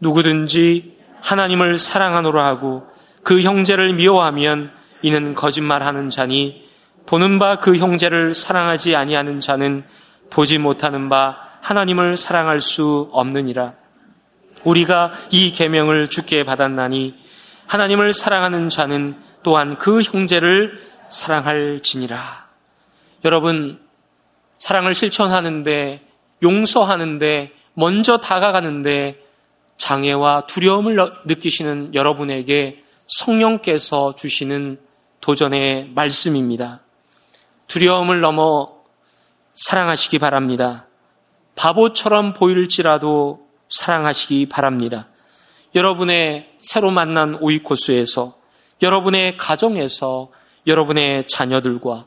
누구든지 0.00 0.96
하나님을 1.20 1.78
사랑하노라 1.78 2.44
하고 2.44 2.86
그 3.22 3.40
형제를 3.40 3.94
미워하면 3.94 4.70
이는 5.02 5.34
거짓말하는 5.34 6.10
자니 6.10 6.64
보는 7.06 7.38
바 7.38 7.56
그 7.56 7.76
형제를 7.76 8.34
사랑하지 8.34 8.96
아니하는 8.96 9.40
자는 9.40 9.84
보지 10.30 10.58
못하는 10.58 11.08
바 11.08 11.38
하나님을 11.60 12.16
사랑할 12.16 12.60
수 12.60 13.08
없느니라. 13.12 13.74
우리가 14.64 15.12
이 15.30 15.52
계명을 15.52 16.08
주께 16.08 16.44
받았나니 16.44 17.14
하나님을 17.66 18.12
사랑하는 18.12 18.68
자는 18.68 19.16
또한 19.42 19.78
그 19.78 20.02
형제를 20.02 20.80
사랑할지니라. 21.08 22.46
여러분 23.24 23.80
사랑을 24.58 24.94
실천하는데 24.94 26.00
용서하는데 26.42 27.52
먼저 27.74 28.18
다가가는데 28.18 29.25
장애와 29.76 30.46
두려움을 30.46 30.96
느끼시는 31.24 31.94
여러분에게 31.94 32.82
성령께서 33.06 34.14
주시는 34.14 34.80
도전의 35.20 35.90
말씀입니다. 35.94 36.80
두려움을 37.66 38.20
넘어 38.20 38.66
사랑하시기 39.54 40.18
바랍니다. 40.18 40.86
바보처럼 41.54 42.32
보일지라도 42.32 43.46
사랑하시기 43.68 44.46
바랍니다. 44.48 45.08
여러분의 45.74 46.52
새로 46.60 46.90
만난 46.90 47.36
오이코스에서, 47.40 48.36
여러분의 48.82 49.36
가정에서, 49.36 50.30
여러분의 50.66 51.26
자녀들과, 51.26 52.06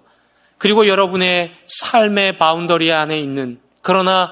그리고 0.57 0.87
여러분의 0.87 1.53
삶의 1.65 2.37
boundary 2.37 2.91
안에 2.91 3.19
있는, 3.19 3.59
그러나 3.81 4.31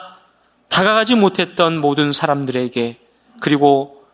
다가가지 0.70 1.16
못했던 1.16 1.80
모든 1.80 2.12
사람들에게, 2.12 3.00
그리고 3.40 4.06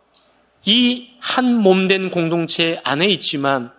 이 0.65 1.13
한 1.23 1.55
몸된 1.55 2.11
공동체 2.11 2.79
안에 2.83 3.07
있지만, 3.07 3.71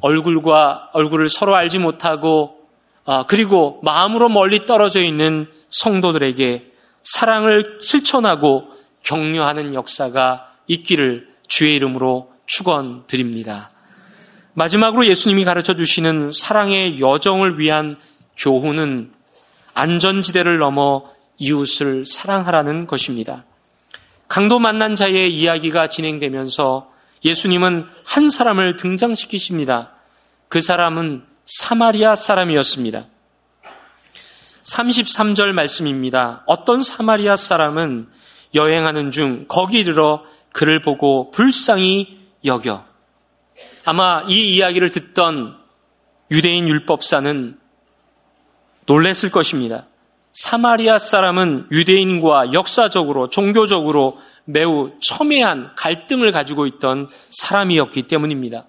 얼굴과 0.00 0.90
얼굴을 0.92 1.30
서로 1.30 1.54
알지 1.54 1.78
못하고, 1.78 2.68
아, 3.06 3.24
그리고 3.26 3.80
마음으로 3.82 4.28
멀리 4.28 4.66
떨어져 4.66 5.00
있는 5.00 5.46
성도들에게 5.70 6.72
사랑을 7.04 7.78
실천하고 7.80 8.68
격려하는 9.04 9.74
역사가 9.74 10.52
있기를 10.66 11.28
주의 11.46 11.76
이름으로 11.76 12.32
축원드립니다. 12.46 13.70
마지막으로 14.54 15.06
예수님이 15.06 15.44
가르쳐 15.44 15.76
주시는 15.76 16.32
사랑의 16.32 17.00
여정을 17.00 17.60
위한 17.60 17.96
교훈은 18.36 19.12
안전지대를 19.72 20.58
넘어 20.58 21.04
이웃을 21.38 22.04
사랑하라는 22.04 22.88
것입니다. 22.88 23.44
강도 24.28 24.58
만난 24.58 24.94
자의 24.94 25.34
이야기가 25.34 25.86
진행되면서 25.88 26.90
예수님은 27.24 27.86
한 28.04 28.30
사람을 28.30 28.76
등장시키십니다. 28.76 29.92
그 30.48 30.60
사람은 30.60 31.24
사마리아 31.44 32.14
사람이었습니다. 32.14 33.06
33절 34.62 35.52
말씀입니다. 35.52 36.42
어떤 36.46 36.82
사마리아 36.82 37.36
사람은 37.36 38.08
여행하는 38.54 39.10
중 39.10 39.44
거기 39.48 39.80
이르러 39.80 40.24
그를 40.52 40.80
보고 40.80 41.30
불쌍히 41.30 42.18
여겨. 42.44 42.84
아마 43.84 44.24
이 44.28 44.56
이야기를 44.56 44.90
듣던 44.90 45.56
유대인 46.30 46.68
율법사는 46.68 47.58
놀랬을 48.86 49.30
것입니다. 49.30 49.86
사마리아 50.36 50.98
사람은 50.98 51.68
유대인과 51.72 52.52
역사적으로, 52.52 53.30
종교적으로 53.30 54.20
매우 54.44 54.92
첨예한 55.00 55.74
갈등을 55.76 56.30
가지고 56.30 56.66
있던 56.66 57.08
사람이었기 57.30 58.02
때문입니다. 58.02 58.66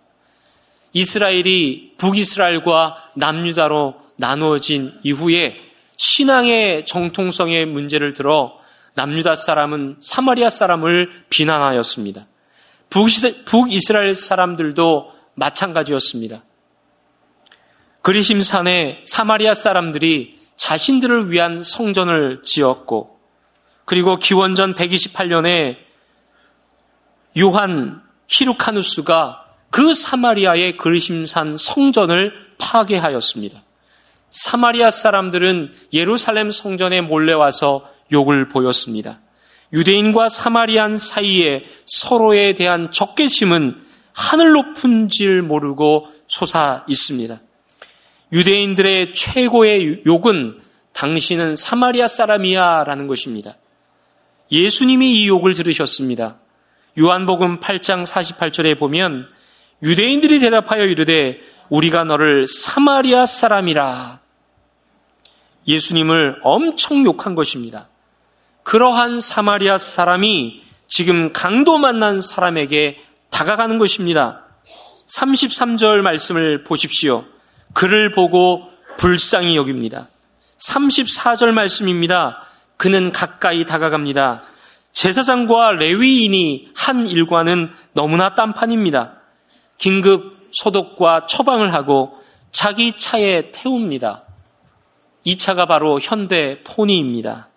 이스라엘이 0.93 1.95
북이스라엘과 1.97 3.11
남유다로 3.15 3.95
나누어진 4.15 4.93
이후에 5.03 5.57
신앙의 5.97 6.85
정통성의 6.85 7.65
문제를 7.65 8.13
들어 8.13 8.57
남유다 8.93 9.35
사람은 9.35 9.97
사마리아 9.99 10.49
사람을 10.49 11.25
비난하였습니다. 11.29 12.27
북이스라엘 12.89 14.15
사람들도 14.15 15.11
마찬가지였습니다. 15.35 16.43
그리심산에 18.01 19.03
사마리아 19.05 19.53
사람들이 19.53 20.36
자신들을 20.57 21.31
위한 21.31 21.63
성전을 21.63 22.41
지었고 22.43 23.17
그리고 23.85 24.17
기원전 24.17 24.75
128년에 24.75 25.77
요한 27.39 28.01
히루카누스가 28.27 29.45
그 29.69 29.93
사마리아의 29.93 30.77
그리심산 30.77 31.55
성전을 31.57 32.33
파괴하였습니다. 32.57 33.63
사마리아 34.29 34.89
사람들은 34.89 35.71
예루살렘 35.93 36.51
성전에 36.51 37.01
몰려와서 37.01 37.87
욕을 38.11 38.47
보였습니다. 38.47 39.21
유대인과 39.71 40.29
사마리안 40.29 40.97
사이에 40.97 41.65
서로에 41.85 42.53
대한 42.53 42.91
적개심은 42.91 43.81
하늘 44.13 44.51
높은 44.53 45.09
줄 45.09 45.41
모르고 45.43 46.07
솟아 46.27 46.85
있습니다. 46.87 47.39
유대인들의 48.31 49.13
최고의 49.13 50.03
욕은 50.05 50.59
당신은 50.93 51.55
사마리아 51.55 52.07
사람이야 52.07 52.83
라는 52.85 53.07
것입니다. 53.07 53.55
예수님이 54.51 55.21
이 55.21 55.27
욕을 55.27 55.53
들으셨습니다. 55.53 56.39
요한복음 56.97 57.59
8장 57.59 58.05
48절에 58.05 58.77
보면 58.77 59.27
유대인들이 59.83 60.39
대답하여 60.39 60.85
이르되 60.85 61.39
우리가 61.69 62.03
너를 62.05 62.47
사마리아 62.47 63.25
사람이라. 63.25 64.19
예수님을 65.67 66.39
엄청 66.43 67.05
욕한 67.05 67.35
것입니다. 67.35 67.89
그러한 68.63 69.21
사마리아 69.21 69.77
사람이 69.77 70.63
지금 70.87 71.31
강도 71.33 71.77
만난 71.77 72.21
사람에게 72.21 72.99
다가가는 73.29 73.77
것입니다. 73.77 74.45
33절 75.07 76.01
말씀을 76.01 76.63
보십시오. 76.63 77.25
그를 77.77 78.09
보고 78.09 78.71
불쌍히 78.97 79.55
여깁니다. 79.55 80.07
34절 80.57 81.51
말씀입니다. 81.51 82.41
그는 82.75 83.11
가까이 83.11 83.65
다가갑니다. 83.65 84.41
제사장과 84.93 85.73
레위인이 85.73 86.69
한 86.75 87.05
일과는 87.05 87.71
너무나 87.93 88.33
딴판입니다. 88.33 89.21
긴급 89.77 90.49
소독과 90.49 91.27
처방을 91.27 91.71
하고 91.71 92.19
자기 92.51 92.93
차에 92.93 93.51
태웁니다. 93.51 94.23
이 95.23 95.37
차가 95.37 95.67
바로 95.67 95.99
현대 96.01 96.63
포니입니다. 96.63 97.49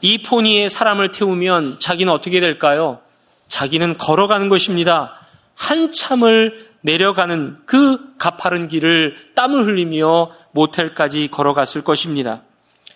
이 0.00 0.22
포니에 0.22 0.68
사람을 0.68 1.10
태우면 1.10 1.80
자기는 1.80 2.12
어떻게 2.12 2.38
될까요? 2.38 3.00
자기는 3.48 3.98
걸어가는 3.98 4.48
것입니다. 4.48 5.14
한참을 5.56 6.71
내려가는 6.82 7.58
그 7.64 8.16
가파른 8.18 8.68
길을 8.68 9.16
땀을 9.34 9.66
흘리며 9.66 10.30
모텔까지 10.52 11.28
걸어갔을 11.28 11.82
것입니다. 11.82 12.42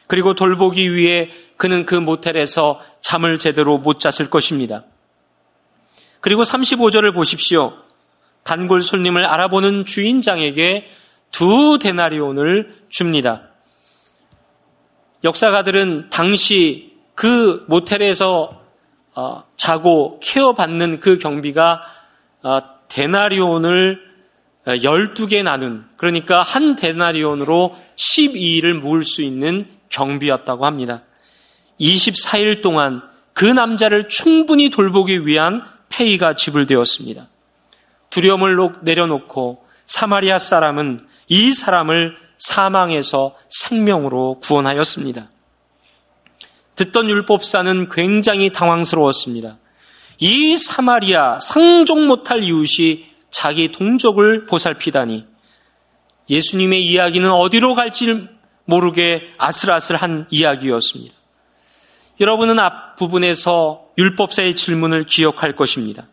그리고 0.07 0.35
돌보기 0.35 0.95
위해 0.95 1.31
그는 1.57 1.87
그 1.87 1.95
모텔에서 1.95 2.81
잠을 3.01 3.39
제대로 3.39 3.79
못 3.79 3.99
잤을 3.99 4.31
것입니다. 4.31 4.85
그리고 6.21 6.43
35절을 6.43 7.15
보십시오. 7.15 7.75
단골 8.43 8.83
손님을 8.83 9.25
알아보는 9.25 9.85
주인장에게 9.85 10.87
두 11.33 11.79
데나리온을 11.81 12.73
줍니다. 12.89 13.49
역사가들은 15.25 16.09
당시 16.11 16.95
그 17.15 17.65
모텔에서 17.69 18.63
어, 19.15 19.45
자고 19.57 20.21
케어받는 20.23 21.01
그 21.01 21.19
경비가 21.19 21.83
어, 22.43 22.61
데나리온을 22.97 24.01
12개 24.65 25.41
어, 25.41 25.43
나눈 25.43 25.85
그러니까 25.97 26.43
한 26.43 26.77
데나리온으로 26.77 27.77
12일을 27.95 28.73
모을 28.81 29.05
수 29.05 29.21
있는 29.21 29.69
경비였다고 29.91 30.65
합니다. 30.65 31.03
24일 31.79 32.63
동안 32.63 33.03
그 33.35 33.45
남자를 33.45 34.09
충분히 34.09 34.71
돌보기 34.71 35.27
위한 35.27 35.63
페이가 35.91 36.37
지불되었습니다. 36.37 37.29
두려움을 38.09 38.57
내려놓고 38.81 39.63
사마리아 39.85 40.39
사람은 40.39 41.07
이 41.29 41.53
사람을 41.53 42.17
사망에서 42.39 43.37
생명으로 43.49 44.41
구원하였습니다. 44.41 45.29
듣던 46.77 47.11
율법사는 47.11 47.91
굉장히 47.91 48.51
당황스러웠습니다. 48.51 49.59
이 50.19 50.57
사마리아 50.57 51.39
상종 51.39 52.07
못할 52.07 52.43
이웃이 52.43 53.07
자기 53.31 53.71
동족을 53.71 54.47
보살피다니 54.47 55.27
예수님의 56.31 56.85
이야기는 56.87 57.31
어디로 57.31 57.75
갈지 57.75 58.27
모르게 58.65 59.33
아슬아슬한 59.39 60.27
이야기였습니다. 60.31 61.15
여러분은 62.21 62.59
앞부분에서 62.59 63.85
율법사의 63.99 64.57
질문을 64.57 65.05
기억할 65.05 65.55
것입니다. 65.55 66.07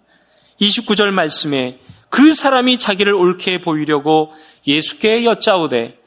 29절 0.62 1.12
말씀에 1.12 1.80
그 2.10 2.34
사람이 2.34 2.78
자기를 2.78 3.14
옳게 3.14 3.62
보이려고 3.62 4.34
예수께 4.68 5.26
여짜오되 5.26 5.98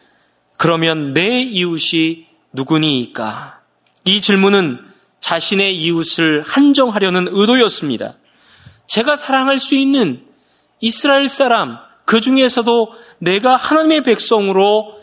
그러면 0.57 1.13
내 1.13 1.41
이웃이 1.41 2.27
누구니이까? 2.53 3.63
이 4.05 4.21
질문은 4.21 4.85
자신의 5.27 5.77
이웃을 5.77 6.43
한정하려는 6.43 7.27
의도였습니다. 7.29 8.15
제가 8.87 9.17
사랑할 9.17 9.59
수 9.59 9.75
있는 9.75 10.25
이스라엘 10.81 11.29
사람, 11.29 11.79
그 12.05 12.21
중에서도 12.21 12.93
내가 13.19 13.57
하나님의 13.57 14.05
백성으로 14.05 14.97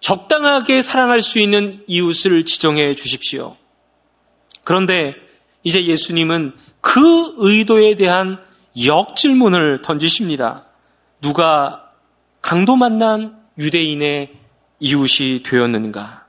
적당하게 0.00 0.82
사랑할 0.82 1.22
수 1.22 1.38
있는 1.38 1.82
이웃을 1.86 2.44
지정해 2.44 2.94
주십시오. 2.94 3.56
그런데 4.64 5.14
이제 5.62 5.86
예수님은 5.86 6.52
그 6.82 7.34
의도에 7.38 7.94
대한 7.94 8.38
역질문을 8.84 9.80
던지십니다. 9.80 10.66
누가 11.22 11.90
강도 12.42 12.76
만난 12.76 13.40
유대인의 13.56 14.30
이웃이 14.78 15.42
되었는가? 15.42 16.26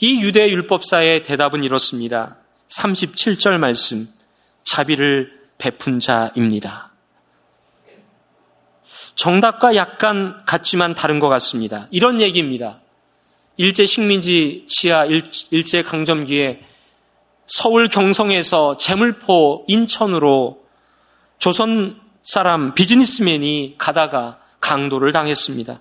이 0.00 0.20
유대 0.20 0.50
율법사의 0.50 1.22
대답은 1.22 1.62
이렇습니다. 1.62 2.38
37절 2.68 3.58
말씀. 3.58 4.08
자비를 4.64 5.40
베푼 5.58 6.00
자입니다. 6.00 6.92
정답과 9.14 9.76
약간 9.76 10.42
같지만 10.46 10.94
다른 10.94 11.18
것 11.20 11.28
같습니다. 11.28 11.88
이런 11.90 12.20
얘기입니다. 12.20 12.80
일제 13.56 13.86
식민지 13.86 14.64
치하 14.68 15.06
일제 15.06 15.82
강점기에 15.82 16.60
서울 17.46 17.88
경성에서 17.88 18.76
재물포 18.76 19.64
인천으로 19.68 20.64
조선 21.38 22.00
사람 22.22 22.74
비즈니스맨이 22.74 23.76
가다가 23.78 24.40
강도를 24.60 25.12
당했습니다. 25.12 25.80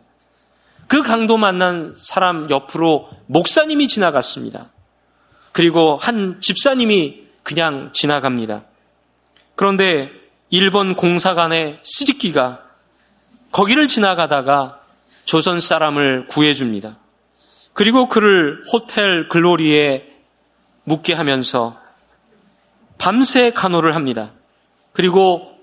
그 0.88 1.02
강도 1.02 1.38
만난 1.38 1.94
사람 1.96 2.50
옆으로 2.50 3.10
목사님이 3.26 3.88
지나갔습니다. 3.88 4.72
그리고 5.56 5.98
한 6.02 6.42
집사님이 6.42 7.24
그냥 7.42 7.94
지나갑니다. 7.94 8.66
그런데 9.56 10.12
일본 10.50 10.98
공사관의 10.98 11.80
스즈키가 11.82 12.60
거기를 13.54 13.88
지나가다가 13.88 14.82
조선 15.24 15.62
사람을 15.62 16.26
구해줍니다. 16.26 16.98
그리고 17.72 18.10
그를 18.10 18.62
호텔 18.74 19.30
글로리에 19.30 20.06
묵게 20.84 21.14
하면서 21.14 21.80
밤새 22.98 23.52
간호를 23.52 23.96
합니다. 23.96 24.34
그리고 24.92 25.58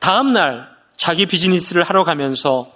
다음날 0.00 0.68
자기 0.96 1.24
비즈니스를 1.24 1.82
하러 1.82 2.04
가면서 2.04 2.70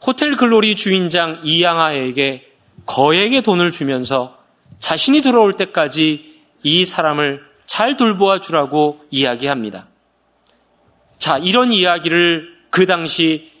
호텔 0.00 0.36
글로리 0.36 0.76
주인장 0.76 1.40
이양아에게 1.42 2.52
거액의 2.86 3.42
돈을 3.42 3.72
주면서 3.72 4.41
자신이 4.82 5.22
돌아올 5.22 5.56
때까지 5.56 6.42
이 6.64 6.84
사람을 6.84 7.40
잘 7.66 7.96
돌보아 7.96 8.40
주라고 8.40 9.00
이야기합니다. 9.10 9.86
자, 11.18 11.38
이런 11.38 11.70
이야기를 11.70 12.48
그 12.68 12.84
당시 12.84 13.52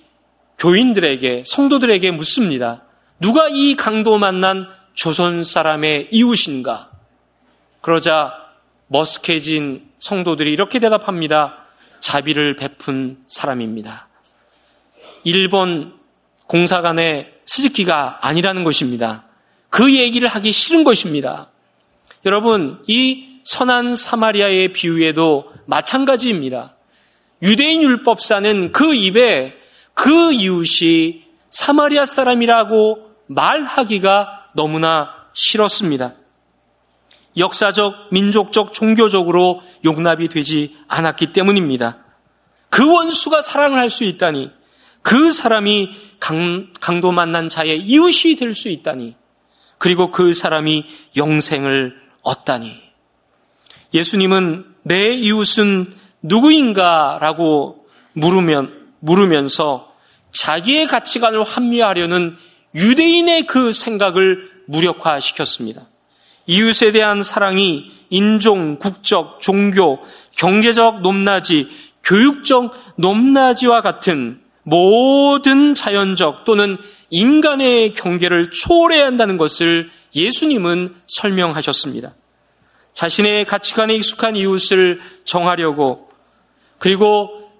교인들에게, 0.58 1.44
성도들에게 1.46 2.10
묻습니다. 2.10 2.82
누가 3.20 3.48
이 3.48 3.76
강도 3.76 4.18
만난 4.18 4.68
조선 4.94 5.44
사람의 5.44 6.08
이웃인가? 6.10 6.90
그러자 7.82 8.34
머스케진 8.88 9.90
성도들이 10.00 10.52
이렇게 10.52 10.80
대답합니다. 10.80 11.66
자비를 12.00 12.56
베푼 12.56 13.24
사람입니다. 13.28 14.08
일본 15.22 15.94
공사관의 16.48 17.32
스즈키가 17.46 18.26
아니라는 18.26 18.64
것입니다. 18.64 19.31
그 19.72 19.96
얘기를 19.96 20.28
하기 20.28 20.52
싫은 20.52 20.84
것입니다. 20.84 21.50
여러분, 22.26 22.82
이 22.86 23.40
선한 23.42 23.96
사마리아의 23.96 24.74
비유에도 24.74 25.50
마찬가지입니다. 25.64 26.76
유대인 27.40 27.82
율법사는 27.82 28.72
그 28.72 28.94
입에 28.94 29.56
그 29.94 30.34
이웃이 30.34 31.22
사마리아 31.48 32.04
사람이라고 32.04 33.12
말하기가 33.28 34.48
너무나 34.54 35.08
싫었습니다. 35.32 36.16
역사적, 37.38 38.12
민족적, 38.12 38.74
종교적으로 38.74 39.62
용납이 39.86 40.28
되지 40.28 40.76
않았기 40.86 41.32
때문입니다. 41.32 41.96
그 42.68 42.92
원수가 42.92 43.40
사랑을 43.40 43.78
할 43.78 43.88
수 43.88 44.04
있다니, 44.04 44.50
그 45.00 45.32
사람이 45.32 45.90
강, 46.20 46.74
강도 46.78 47.10
만난 47.10 47.48
자의 47.48 47.80
이웃이 47.80 48.36
될 48.36 48.52
수 48.52 48.68
있다니, 48.68 49.16
그리고 49.82 50.12
그 50.12 50.32
사람이 50.32 50.84
영생을 51.16 51.96
얻다니. 52.22 52.72
예수님은 53.92 54.64
내 54.84 55.12
이웃은 55.12 55.92
누구인가 56.22 57.18
라고 57.20 57.84
물으면, 58.12 58.90
물으면서 59.00 59.92
자기의 60.30 60.86
가치관을 60.86 61.42
합리화하려는 61.42 62.36
유대인의 62.76 63.48
그 63.48 63.72
생각을 63.72 64.50
무력화시켰습니다. 64.68 65.88
이웃에 66.46 66.92
대한 66.92 67.24
사랑이 67.24 67.90
인종, 68.08 68.78
국적, 68.78 69.40
종교, 69.40 69.98
경제적 70.36 71.00
높낮이, 71.00 71.68
교육적 72.04 72.72
높낮이와 72.98 73.80
같은 73.80 74.41
모든 74.62 75.74
자연적 75.74 76.44
또는 76.44 76.76
인간의 77.10 77.92
경계를 77.92 78.50
초월해야 78.50 79.04
한다는 79.04 79.36
것을 79.36 79.90
예수님은 80.14 80.94
설명하셨습니다. 81.06 82.14
자신의 82.92 83.44
가치관에 83.44 83.94
익숙한 83.94 84.36
이웃을 84.36 85.00
정하려고 85.24 86.08
그리고 86.78 87.50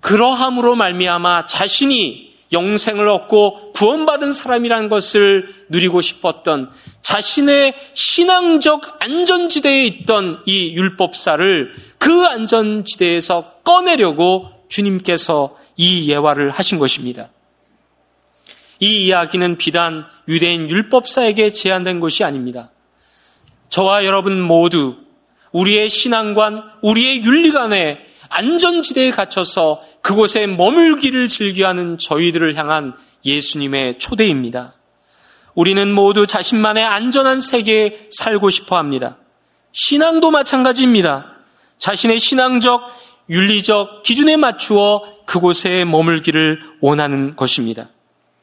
그러함으로 0.00 0.76
말미암아 0.76 1.46
자신이 1.46 2.30
영생을 2.52 3.06
얻고 3.06 3.72
구원받은 3.72 4.32
사람이라는 4.32 4.88
것을 4.88 5.54
누리고 5.68 6.00
싶었던 6.00 6.70
자신의 7.02 7.74
신앙적 7.94 8.98
안전지대에 9.00 9.84
있던 9.84 10.42
이 10.46 10.74
율법사를 10.74 11.72
그 11.98 12.24
안전지대에서 12.26 13.52
꺼내려고 13.62 14.48
주님께서 14.68 15.56
이 15.80 16.10
예화를 16.10 16.50
하신 16.50 16.78
것입니다. 16.78 17.30
이 18.80 19.06
이야기는 19.06 19.56
비단 19.56 20.04
유대인 20.28 20.68
율법사에게 20.68 21.48
제한된 21.48 22.00
것이 22.00 22.22
아닙니다. 22.22 22.70
저와 23.70 24.04
여러분 24.04 24.42
모두 24.42 24.98
우리의 25.52 25.88
신앙관, 25.88 26.62
우리의 26.82 27.24
윤리관에 27.24 27.98
안전지대에 28.28 29.10
갇혀서 29.10 29.82
그곳에 30.02 30.46
머물기를 30.46 31.28
즐겨하는 31.28 31.96
저희들을 31.96 32.54
향한 32.56 32.94
예수님의 33.24 33.98
초대입니다. 33.98 34.74
우리는 35.54 35.90
모두 35.94 36.26
자신만의 36.26 36.84
안전한 36.84 37.40
세계에 37.40 38.08
살고 38.10 38.50
싶어 38.50 38.76
합니다. 38.76 39.16
신앙도 39.72 40.30
마찬가지입니다. 40.30 41.36
자신의 41.78 42.20
신앙적, 42.20 42.82
윤리적 43.30 44.02
기준에 44.02 44.36
맞추어 44.36 45.04
그곳에 45.24 45.84
머물기를 45.84 46.60
원하는 46.80 47.36
것입니다. 47.36 47.88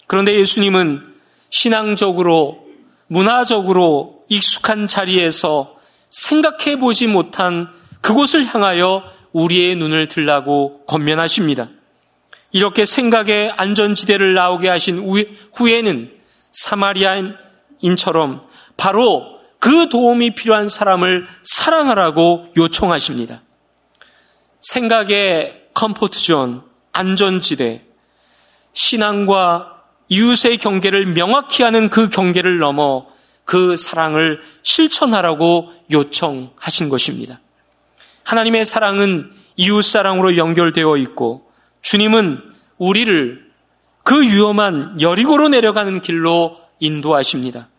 그런데 0.08 0.34
예수님은 0.40 1.14
신앙적으로, 1.50 2.66
문화적으로 3.08 4.24
익숙한 4.30 4.88
자리에서 4.88 5.76
생각해 6.10 6.80
보지 6.80 7.08
못한 7.08 7.68
그곳을 8.00 8.46
향하여 8.46 9.04
우리의 9.34 9.76
눈을 9.76 10.08
들라고 10.08 10.86
권면하십니다. 10.86 11.68
이렇게 12.52 12.86
생각의 12.86 13.52
안전지대를 13.58 14.34
나오게 14.34 14.70
하신 14.70 15.06
후에는 15.54 16.12
사마리아인처럼 16.54 18.42
바로 18.78 19.38
그 19.60 19.90
도움이 19.90 20.36
필요한 20.36 20.70
사람을 20.70 21.28
사랑하라고 21.44 22.48
요청하십니다. 22.56 23.42
생각의 24.60 25.68
comfort 25.74 26.26
zone, 26.26 26.64
안전지대, 26.94 27.84
신앙과 28.74 29.84
이웃의 30.10 30.58
경계를 30.58 31.14
명확히 31.14 31.64
하는 31.64 31.90
그 31.90 32.10
경계를 32.10 32.60
넘어 32.60 33.06
그 33.44 33.76
사랑을 33.76 34.42
실천하라고 34.64 35.72
요청하신 35.92 36.90
것입니다. 36.90 37.40
하나님의 38.24 38.66
사랑은 38.66 39.32
이웃 39.56 39.82
사랑으로 39.82 40.38
연결되어 40.38 40.98
있고 40.98 41.50
주님은 41.82 42.42
우리를 42.78 43.48
그 44.04 44.22
위험한 44.22 45.02
여리고로 45.02 45.50
내려가는 45.50 46.02
길로 46.02 46.58
인도하십니다. 46.80 47.70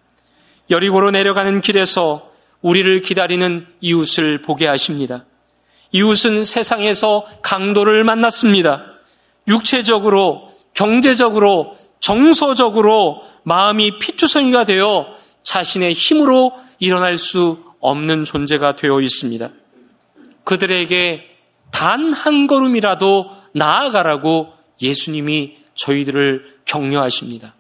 여리고로 0.71 1.11
내려가는 1.11 1.61
길에서 1.61 2.31
우리를 2.61 3.01
기다리는 3.01 3.67
이웃을 3.81 4.43
보게 4.43 4.67
하십니다. 4.67 5.25
이웃은 5.93 6.45
세상에서 6.45 7.27
강도를 7.43 8.05
만났습니다. 8.05 8.85
육체적으로, 9.47 10.51
경제적으로, 10.75 11.77
정서적으로 12.01 13.23
마음이 13.43 13.99
피투성이가 13.99 14.65
되어 14.65 15.07
자신의 15.43 15.95
힘으로 15.95 16.53
일어날 16.79 17.17
수 17.17 17.65
없는 17.81 18.25
존재가 18.25 18.77
되어 18.77 19.01
있습니다. 19.01 19.49
그들에게 20.45 21.25
단 21.71 22.13
한 22.13 22.47
걸음이라도 22.47 23.31
나아가라고 23.55 24.53
예수님이 24.83 25.59
저희들을 25.75 26.59
격려하십니다. 26.65 27.55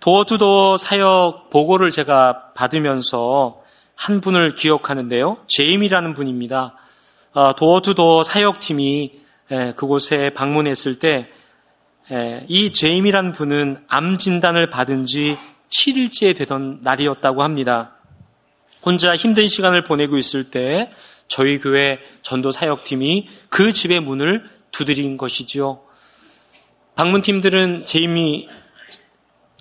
도어투도어 0.00 0.76
사역 0.76 1.50
보고를 1.50 1.90
제가 1.90 2.52
받으면서 2.54 3.62
한 3.94 4.20
분을 4.20 4.54
기억하는데요. 4.54 5.38
제임이라는 5.46 6.14
분입니다. 6.14 6.76
도어투도어 7.34 8.22
사역팀이 8.22 9.20
그곳에 9.76 10.30
방문했을 10.30 10.98
때 10.98 11.28
이 12.48 12.72
제임이라는 12.72 13.32
분은 13.32 13.84
암 13.88 14.18
진단을 14.18 14.70
받은 14.70 15.06
지 15.06 15.38
7일째 15.68 16.36
되던 16.36 16.80
날이었다고 16.82 17.42
합니다. 17.42 17.96
혼자 18.82 19.16
힘든 19.16 19.46
시간을 19.46 19.84
보내고 19.84 20.18
있을 20.18 20.50
때 20.50 20.92
저희 21.28 21.58
교회 21.58 22.00
전도 22.22 22.50
사역팀이 22.50 23.28
그 23.48 23.72
집의 23.72 24.00
문을 24.00 24.44
두드린 24.72 25.16
것이지요. 25.16 25.82
방문팀들은 26.96 27.86
제이미 27.86 28.48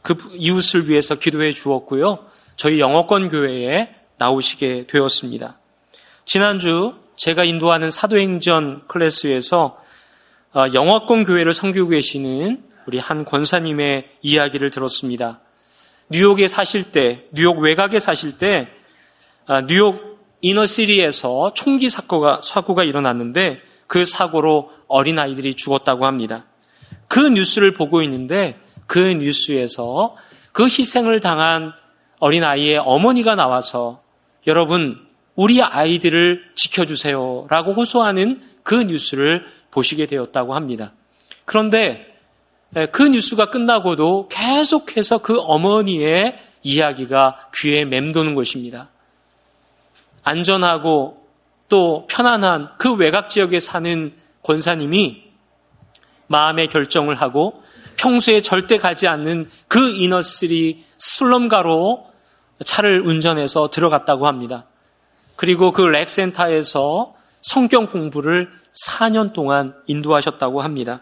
그 0.01 0.17
이웃을 0.37 0.89
위해서 0.89 1.15
기도해 1.15 1.53
주었고요. 1.53 2.25
저희 2.57 2.79
영어권 2.79 3.29
교회에 3.29 3.95
나오시게 4.17 4.87
되었습니다. 4.87 5.59
지난주 6.25 6.95
제가 7.21 7.43
인도하는 7.43 7.91
사도행전 7.91 8.87
클래스에서 8.87 9.77
어, 10.55 10.65
영어권 10.73 11.23
교회를 11.23 11.53
섬기고 11.53 11.89
계시는 11.89 12.63
우리 12.87 12.97
한 12.97 13.25
권사님의 13.25 14.09
이야기를 14.23 14.71
들었습니다. 14.71 15.39
뉴욕에 16.09 16.47
사실 16.47 16.85
때, 16.85 17.25
뉴욕 17.31 17.59
외곽에 17.59 17.99
사실 17.99 18.39
때, 18.39 18.69
아, 19.45 19.61
뉴욕 19.61 20.19
이너시리에서 20.41 21.53
총기 21.53 21.91
사고가, 21.91 22.41
사고가 22.43 22.83
일어났는데 22.83 23.61
그 23.85 24.03
사고로 24.03 24.71
어린아이들이 24.87 25.53
죽었다고 25.53 26.07
합니다. 26.07 26.45
그 27.07 27.19
뉴스를 27.19 27.75
보고 27.75 28.01
있는데 28.01 28.59
그 28.87 28.97
뉴스에서 28.97 30.15
그 30.51 30.63
희생을 30.63 31.19
당한 31.19 31.73
어린아이의 32.17 32.79
어머니가 32.79 33.35
나와서 33.35 34.01
여러분, 34.47 35.10
우리 35.41 35.59
아이들을 35.59 36.51
지켜주세요. 36.53 37.47
라고 37.49 37.73
호소하는 37.73 38.43
그 38.61 38.75
뉴스를 38.75 39.43
보시게 39.71 40.05
되었다고 40.05 40.53
합니다. 40.53 40.93
그런데 41.45 42.15
그 42.91 43.07
뉴스가 43.07 43.47
끝나고도 43.47 44.27
계속해서 44.27 45.17
그 45.17 45.39
어머니의 45.39 46.37
이야기가 46.61 47.49
귀에 47.55 47.85
맴도는 47.85 48.35
것입니다. 48.35 48.91
안전하고 50.21 51.25
또 51.69 52.05
편안한 52.07 52.69
그 52.77 52.93
외곽 52.93 53.27
지역에 53.27 53.59
사는 53.59 54.13
권사님이 54.43 55.23
마음의 56.27 56.67
결정을 56.67 57.15
하고 57.15 57.63
평소에 57.97 58.41
절대 58.41 58.77
가지 58.77 59.07
않는 59.07 59.49
그 59.67 59.89
이너스리 59.89 60.85
슬럼가로 60.99 62.05
차를 62.63 63.01
운전해서 63.01 63.71
들어갔다고 63.71 64.27
합니다. 64.27 64.67
그리고 65.35 65.71
그 65.71 65.81
렉센터에서 65.81 67.13
성경 67.41 67.87
공부를 67.87 68.51
4년 68.85 69.33
동안 69.33 69.73
인도하셨다고 69.87 70.61
합니다. 70.61 71.01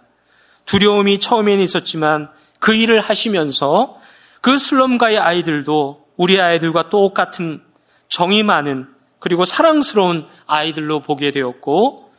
두려움이 0.66 1.20
처음에는 1.20 1.64
있었지만 1.64 2.30
그 2.60 2.74
일을 2.74 3.02
하시면서 3.02 3.98
그 4.42 4.58
슬럼가의 4.58 5.18
아이들도 5.18 6.06
우리 6.18 6.40
아이들과 6.40 6.90
똑같은 6.90 7.62
정이 8.08 8.44
많은 8.44 8.88
그리고 9.20 9.46
사랑스러운 9.46 10.26
아이들로 10.48 11.02
보게 11.02 11.32
되었고, 11.32 12.12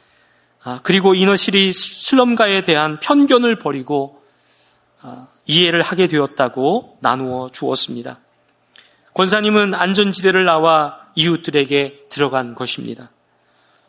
아, 0.63 0.81
그리고 0.83 1.15
이너실이 1.15 1.73
슬럼가에 1.73 2.63
대한 2.63 3.01
편견을 3.01 3.59
버리고 3.59 4.23
아, 5.01 5.29
이해를 5.47 5.81
하게 5.81 6.07
되었다고 6.07 6.99
나누어 7.01 7.49
주었습니다. 7.51 8.19
권사님은 9.15 9.75
안전지대를 9.75 10.45
나와 10.45 11.00
이웃들에게 11.15 12.07
들어간 12.09 12.55
것입니다. 12.55 13.11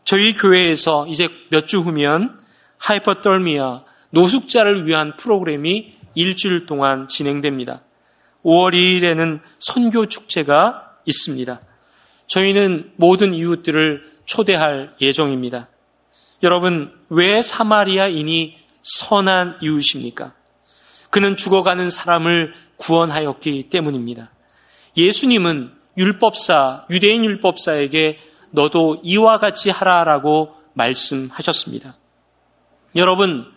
저희 0.03 0.33
교회에서 0.33 1.07
이제 1.07 1.29
몇 1.49 1.67
주 1.67 1.79
후면 1.79 2.39
하이퍼떨미아 2.77 3.83
노숙자를 4.09 4.87
위한 4.87 5.15
프로그램이 5.15 5.93
일주일 6.15 6.65
동안 6.65 7.07
진행됩니다. 7.07 7.83
5월 8.43 8.73
2일에는 8.73 9.39
선교 9.59 10.07
축제가 10.07 10.97
있습니다. 11.05 11.61
저희는 12.27 12.93
모든 12.95 13.33
이웃들을 13.33 14.09
초대할 14.25 14.95
예정입니다. 14.99 15.69
여러분, 16.43 16.91
왜 17.09 17.41
사마리아인이 17.41 18.57
선한 18.81 19.59
이웃입니까? 19.61 20.33
그는 21.11 21.35
죽어가는 21.35 21.89
사람을 21.89 22.53
구원하였기 22.77 23.69
때문입니다. 23.69 24.31
예수님은 24.97 25.71
율법사, 25.97 26.85
유대인 26.89 27.25
율법사에게 27.25 28.19
너도 28.51 28.99
이와 29.03 29.39
같이 29.39 29.69
하라라고 29.69 30.55
말씀하셨습니다. 30.73 31.97
여러분, 32.95 33.51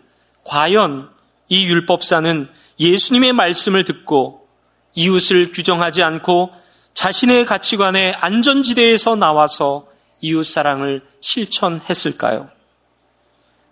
과연 0.45 1.11
이 1.49 1.67
율법사는 1.67 2.49
예수님의 2.79 3.33
말씀을 3.33 3.85
듣고 3.85 4.47
이웃을 4.95 5.51
규정하지 5.51 6.03
않고 6.03 6.51
자신의 6.95 7.45
가치관의 7.47 8.15
안전지대에서 8.15 9.17
나와서 9.17 9.89
이웃 10.21 10.45
사랑을 10.45 11.03
실천했을까요? 11.21 12.49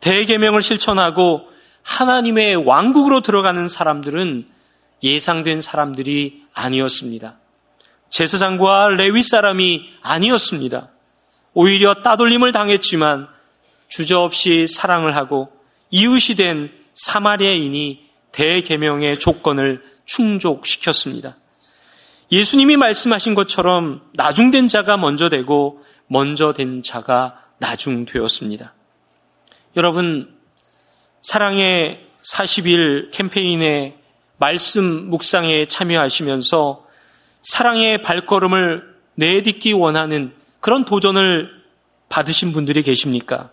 대계명을 0.00 0.62
실천하고 0.62 1.42
하나님의 1.82 2.56
왕국으로 2.56 3.20
들어가는 3.20 3.68
사람들은 3.68 4.48
예상된 5.02 5.62
사람들이 5.62 6.42
아니었습니다. 6.54 7.38
제사장과 8.12 8.88
레위 8.90 9.22
사람이 9.22 9.90
아니었습니다. 10.02 10.90
오히려 11.54 11.94
따돌림을 11.94 12.52
당했지만 12.52 13.26
주저없이 13.88 14.66
사랑을 14.68 15.16
하고 15.16 15.50
이웃이 15.90 16.36
된 16.36 16.70
사마리아인이 16.94 18.10
대계명의 18.32 19.18
조건을 19.18 19.82
충족시켰습니다. 20.04 21.36
예수님이 22.30 22.76
말씀하신 22.76 23.34
것처럼 23.34 24.02
나중된 24.12 24.68
자가 24.68 24.98
먼저 24.98 25.30
되고 25.30 25.82
먼저 26.06 26.52
된 26.52 26.82
자가 26.82 27.38
나중되었습니다. 27.58 28.74
여러분 29.76 30.34
사랑의 31.22 32.06
40일 32.22 33.10
캠페인의 33.10 33.96
말씀 34.36 34.84
묵상에 35.08 35.64
참여하시면서 35.64 36.81
사랑의 37.42 38.02
발걸음을 38.02 38.92
내딛기 39.14 39.72
원하는 39.72 40.32
그런 40.60 40.84
도전을 40.84 41.50
받으신 42.08 42.52
분들이 42.52 42.82
계십니까? 42.82 43.50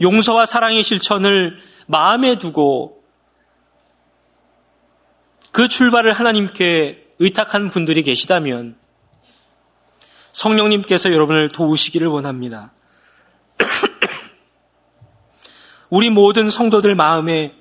용서와 0.00 0.46
사랑의 0.46 0.82
실천을 0.82 1.58
마음에 1.86 2.38
두고 2.38 3.04
그 5.52 5.68
출발을 5.68 6.12
하나님께 6.12 7.14
의탁한 7.18 7.70
분들이 7.70 8.02
계시다면 8.02 8.76
성령님께서 10.32 11.12
여러분을 11.12 11.50
도우시기를 11.50 12.08
원합니다. 12.08 12.72
우리 15.88 16.10
모든 16.10 16.50
성도들 16.50 16.94
마음에 16.94 17.54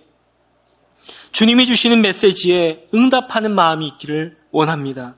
주님이 1.32 1.66
주시는 1.66 2.02
메시지에 2.02 2.88
응답하는 2.94 3.56
마음이 3.56 3.88
있기를 3.88 4.38
원합니다. 4.56 5.16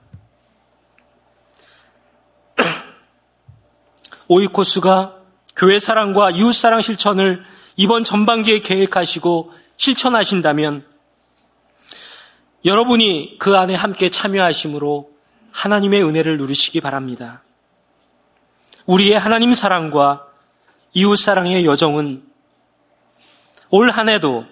오이코스가 4.27 5.15
교회 5.55 5.79
사랑과 5.79 6.31
이웃 6.31 6.53
사랑 6.53 6.81
실천을 6.81 7.43
이번 7.75 8.03
전반기에 8.03 8.61
계획하시고 8.61 9.53
실천하신다면 9.77 10.87
여러분이 12.65 13.35
그 13.37 13.55
안에 13.55 13.75
함께 13.75 14.09
참여하심으로 14.09 15.11
하나님의 15.51 16.03
은혜를 16.03 16.37
누리시기 16.37 16.81
바랍니다. 16.81 17.43
우리의 18.87 19.19
하나님 19.19 19.53
사랑과 19.53 20.25
이웃 20.95 21.15
사랑의 21.15 21.63
여정은 21.63 22.23
올 23.69 23.91
한 23.91 24.09
해도 24.09 24.45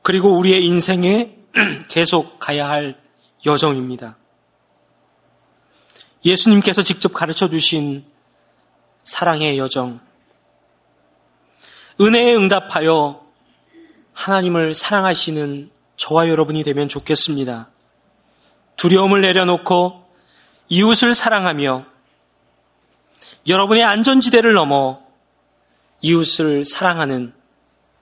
그리고 0.00 0.38
우리의 0.38 0.64
인생에 0.64 1.36
계속 1.90 2.38
가야 2.38 2.66
할 2.66 3.05
여정입니다. 3.46 4.16
예수님께서 6.24 6.82
직접 6.82 7.12
가르쳐 7.12 7.48
주신 7.48 8.04
사랑의 9.04 9.56
여정. 9.56 10.00
은혜에 12.00 12.34
응답하여 12.34 13.24
하나님을 14.12 14.74
사랑하시는 14.74 15.70
저와 15.96 16.28
여러분이 16.28 16.64
되면 16.64 16.88
좋겠습니다. 16.88 17.68
두려움을 18.76 19.20
내려놓고 19.22 20.04
이웃을 20.68 21.14
사랑하며 21.14 21.86
여러분의 23.46 23.84
안전지대를 23.84 24.52
넘어 24.54 25.00
이웃을 26.02 26.64
사랑하는 26.64 27.32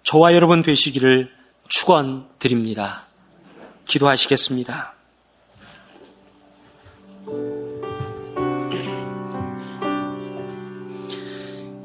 저와 0.02 0.34
여러분 0.34 0.62
되시기를 0.62 1.30
축원드립니다. 1.68 3.04
기도하시겠습니다. 3.86 4.94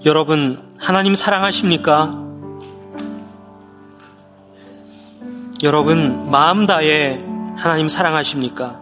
여러분, 0.05 0.61
하나님 0.77 1.13
사랑하십니까? 1.13 2.17
여러분, 5.61 6.31
마음 6.31 6.65
다해 6.65 7.23
하나님 7.57 7.89
사랑하십니까? 7.89 8.79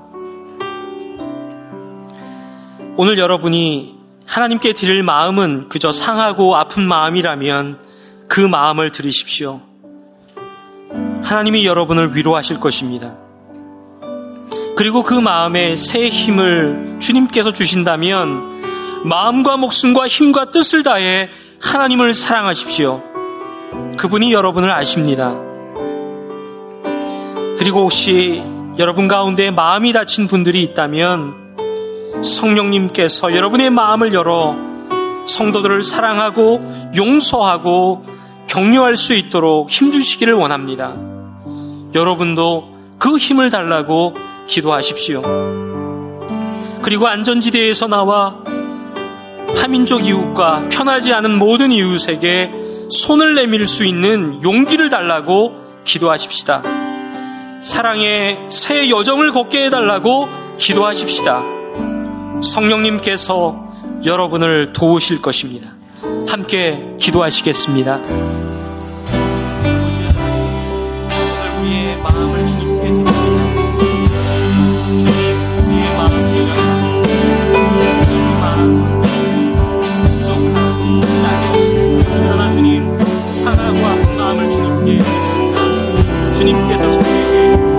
오늘 2.95 3.17
여러분이 3.17 3.97
하나님께 4.25 4.73
드릴 4.73 5.01
마음은 5.03 5.69
그저 5.69 5.91
상하고 5.91 6.55
아픈 6.55 6.87
마음이라면 6.87 7.81
그 8.27 8.41
마음을 8.41 8.91
드리십시오. 8.91 9.61
하나님이 11.23 11.65
여러분을 11.65 12.15
위로하실 12.15 12.59
것입니다. 12.59 13.26
그리고 14.77 15.01
그 15.01 15.15
마음에 15.15 15.75
새 15.75 16.07
힘을 16.07 16.97
주님께서 16.99 17.51
주신다면 17.51 19.01
마음과 19.05 19.57
목숨과 19.57 20.07
힘과 20.07 20.51
뜻을 20.51 20.83
다해 20.83 21.29
하나님을 21.59 22.13
사랑하십시오. 22.13 23.01
그분이 23.97 24.31
여러분을 24.31 24.69
아십니다. 24.69 25.35
그리고 27.57 27.81
혹시 27.81 28.43
여러분 28.77 29.07
가운데 29.07 29.49
마음이 29.49 29.93
다친 29.93 30.27
분들이 30.27 30.61
있다면 30.61 32.21
성령님께서 32.21 33.35
여러분의 33.35 33.71
마음을 33.71 34.13
열어 34.13 34.55
성도들을 35.25 35.81
사랑하고 35.81 36.91
용서하고 36.95 38.03
격려할 38.45 38.95
수 38.95 39.15
있도록 39.15 39.71
힘주시기를 39.71 40.35
원합니다. 40.35 40.93
여러분도 41.95 42.75
그 42.99 43.17
힘을 43.17 43.49
달라고 43.49 44.13
기도하십시오. 44.47 45.21
그리고 46.81 47.07
안전지대에서 47.07 47.87
나와 47.87 48.37
타민족 49.55 50.05
이웃과 50.05 50.69
편하지 50.69 51.13
않은 51.13 51.37
모든 51.37 51.71
이웃에게 51.71 52.51
손을 52.89 53.35
내밀 53.35 53.67
수 53.67 53.85
있는 53.85 54.41
용기를 54.43 54.89
달라고 54.89 55.53
기도하십시다. 55.83 56.63
사랑의 57.61 58.45
새 58.49 58.89
여정을 58.89 59.31
걷게 59.31 59.65
해달라고 59.65 60.29
기도하십시다. 60.57 61.43
성령님께서 62.41 63.67
여러분을 64.05 64.73
도우실 64.73 65.21
것입니다. 65.21 65.71
함께 66.27 66.95
기도하시겠습니다. 66.99 67.99
우리의 71.59 71.97
마음을. 72.03 72.45
주님, 72.45 72.66
드 86.47 87.76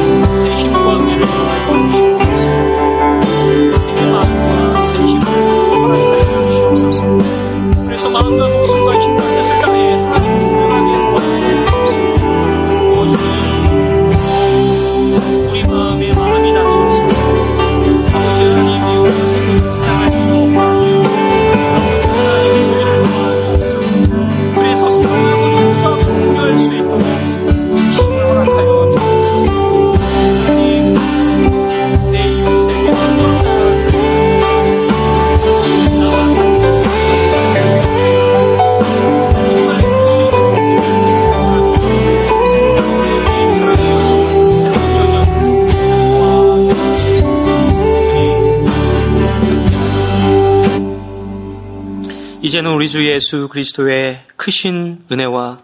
이제는 52.58 52.72
우리 52.72 52.88
주 52.88 53.06
예수 53.06 53.46
그리스도의 53.46 54.20
크신 54.34 55.04
은혜와 55.12 55.60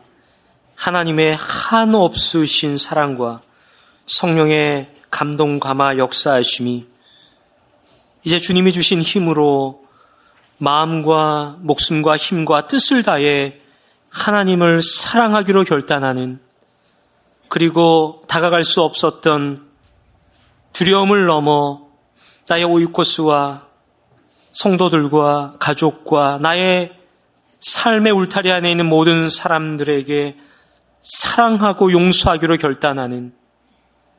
하나님의 0.76 1.34
한없으신 1.34 2.78
사랑과 2.78 3.40
성령의 4.06 4.92
감동 5.10 5.58
감화 5.58 5.96
역사하심이 5.98 6.86
이제 8.22 8.38
주님이 8.38 8.72
주신 8.72 9.02
힘으로 9.02 9.84
마음과 10.58 11.56
목숨과 11.62 12.16
힘과 12.16 12.68
뜻을 12.68 13.02
다해 13.02 13.58
하나님을 14.10 14.80
사랑하기로 14.80 15.64
결단하는 15.64 16.38
그리고 17.48 18.22
다가갈 18.28 18.62
수 18.62 18.82
없었던 18.82 19.66
두려움을 20.72 21.26
넘어 21.26 21.88
나의 22.46 22.62
오이코스와 22.62 23.63
성도들과 24.54 25.56
가족과 25.58 26.38
나의 26.40 26.92
삶의 27.60 28.12
울타리 28.12 28.50
안에 28.52 28.70
있는 28.70 28.88
모든 28.88 29.28
사람들에게 29.28 30.36
사랑하고 31.02 31.92
용서하기로 31.92 32.56
결단하는 32.56 33.34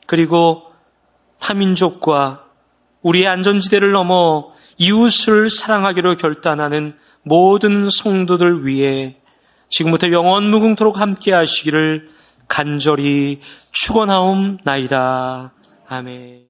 그리고 0.08 0.64
타민족과 1.40 2.46
우리의 3.02 3.28
안전지대를 3.28 3.92
넘어 3.92 4.52
이웃을 4.78 5.50
사랑하기로 5.50 6.16
결단하는 6.16 6.94
모든 7.24 7.90
성도들 7.90 8.66
위해 8.66 9.18
지금부터 9.70 10.12
영원 10.12 10.50
무궁토록 10.50 11.00
함께 11.00 11.34
하시기를 11.34 12.10
간절히 12.48 13.40
축원하옵나이다. 13.72 15.54
아멘. 15.88 16.45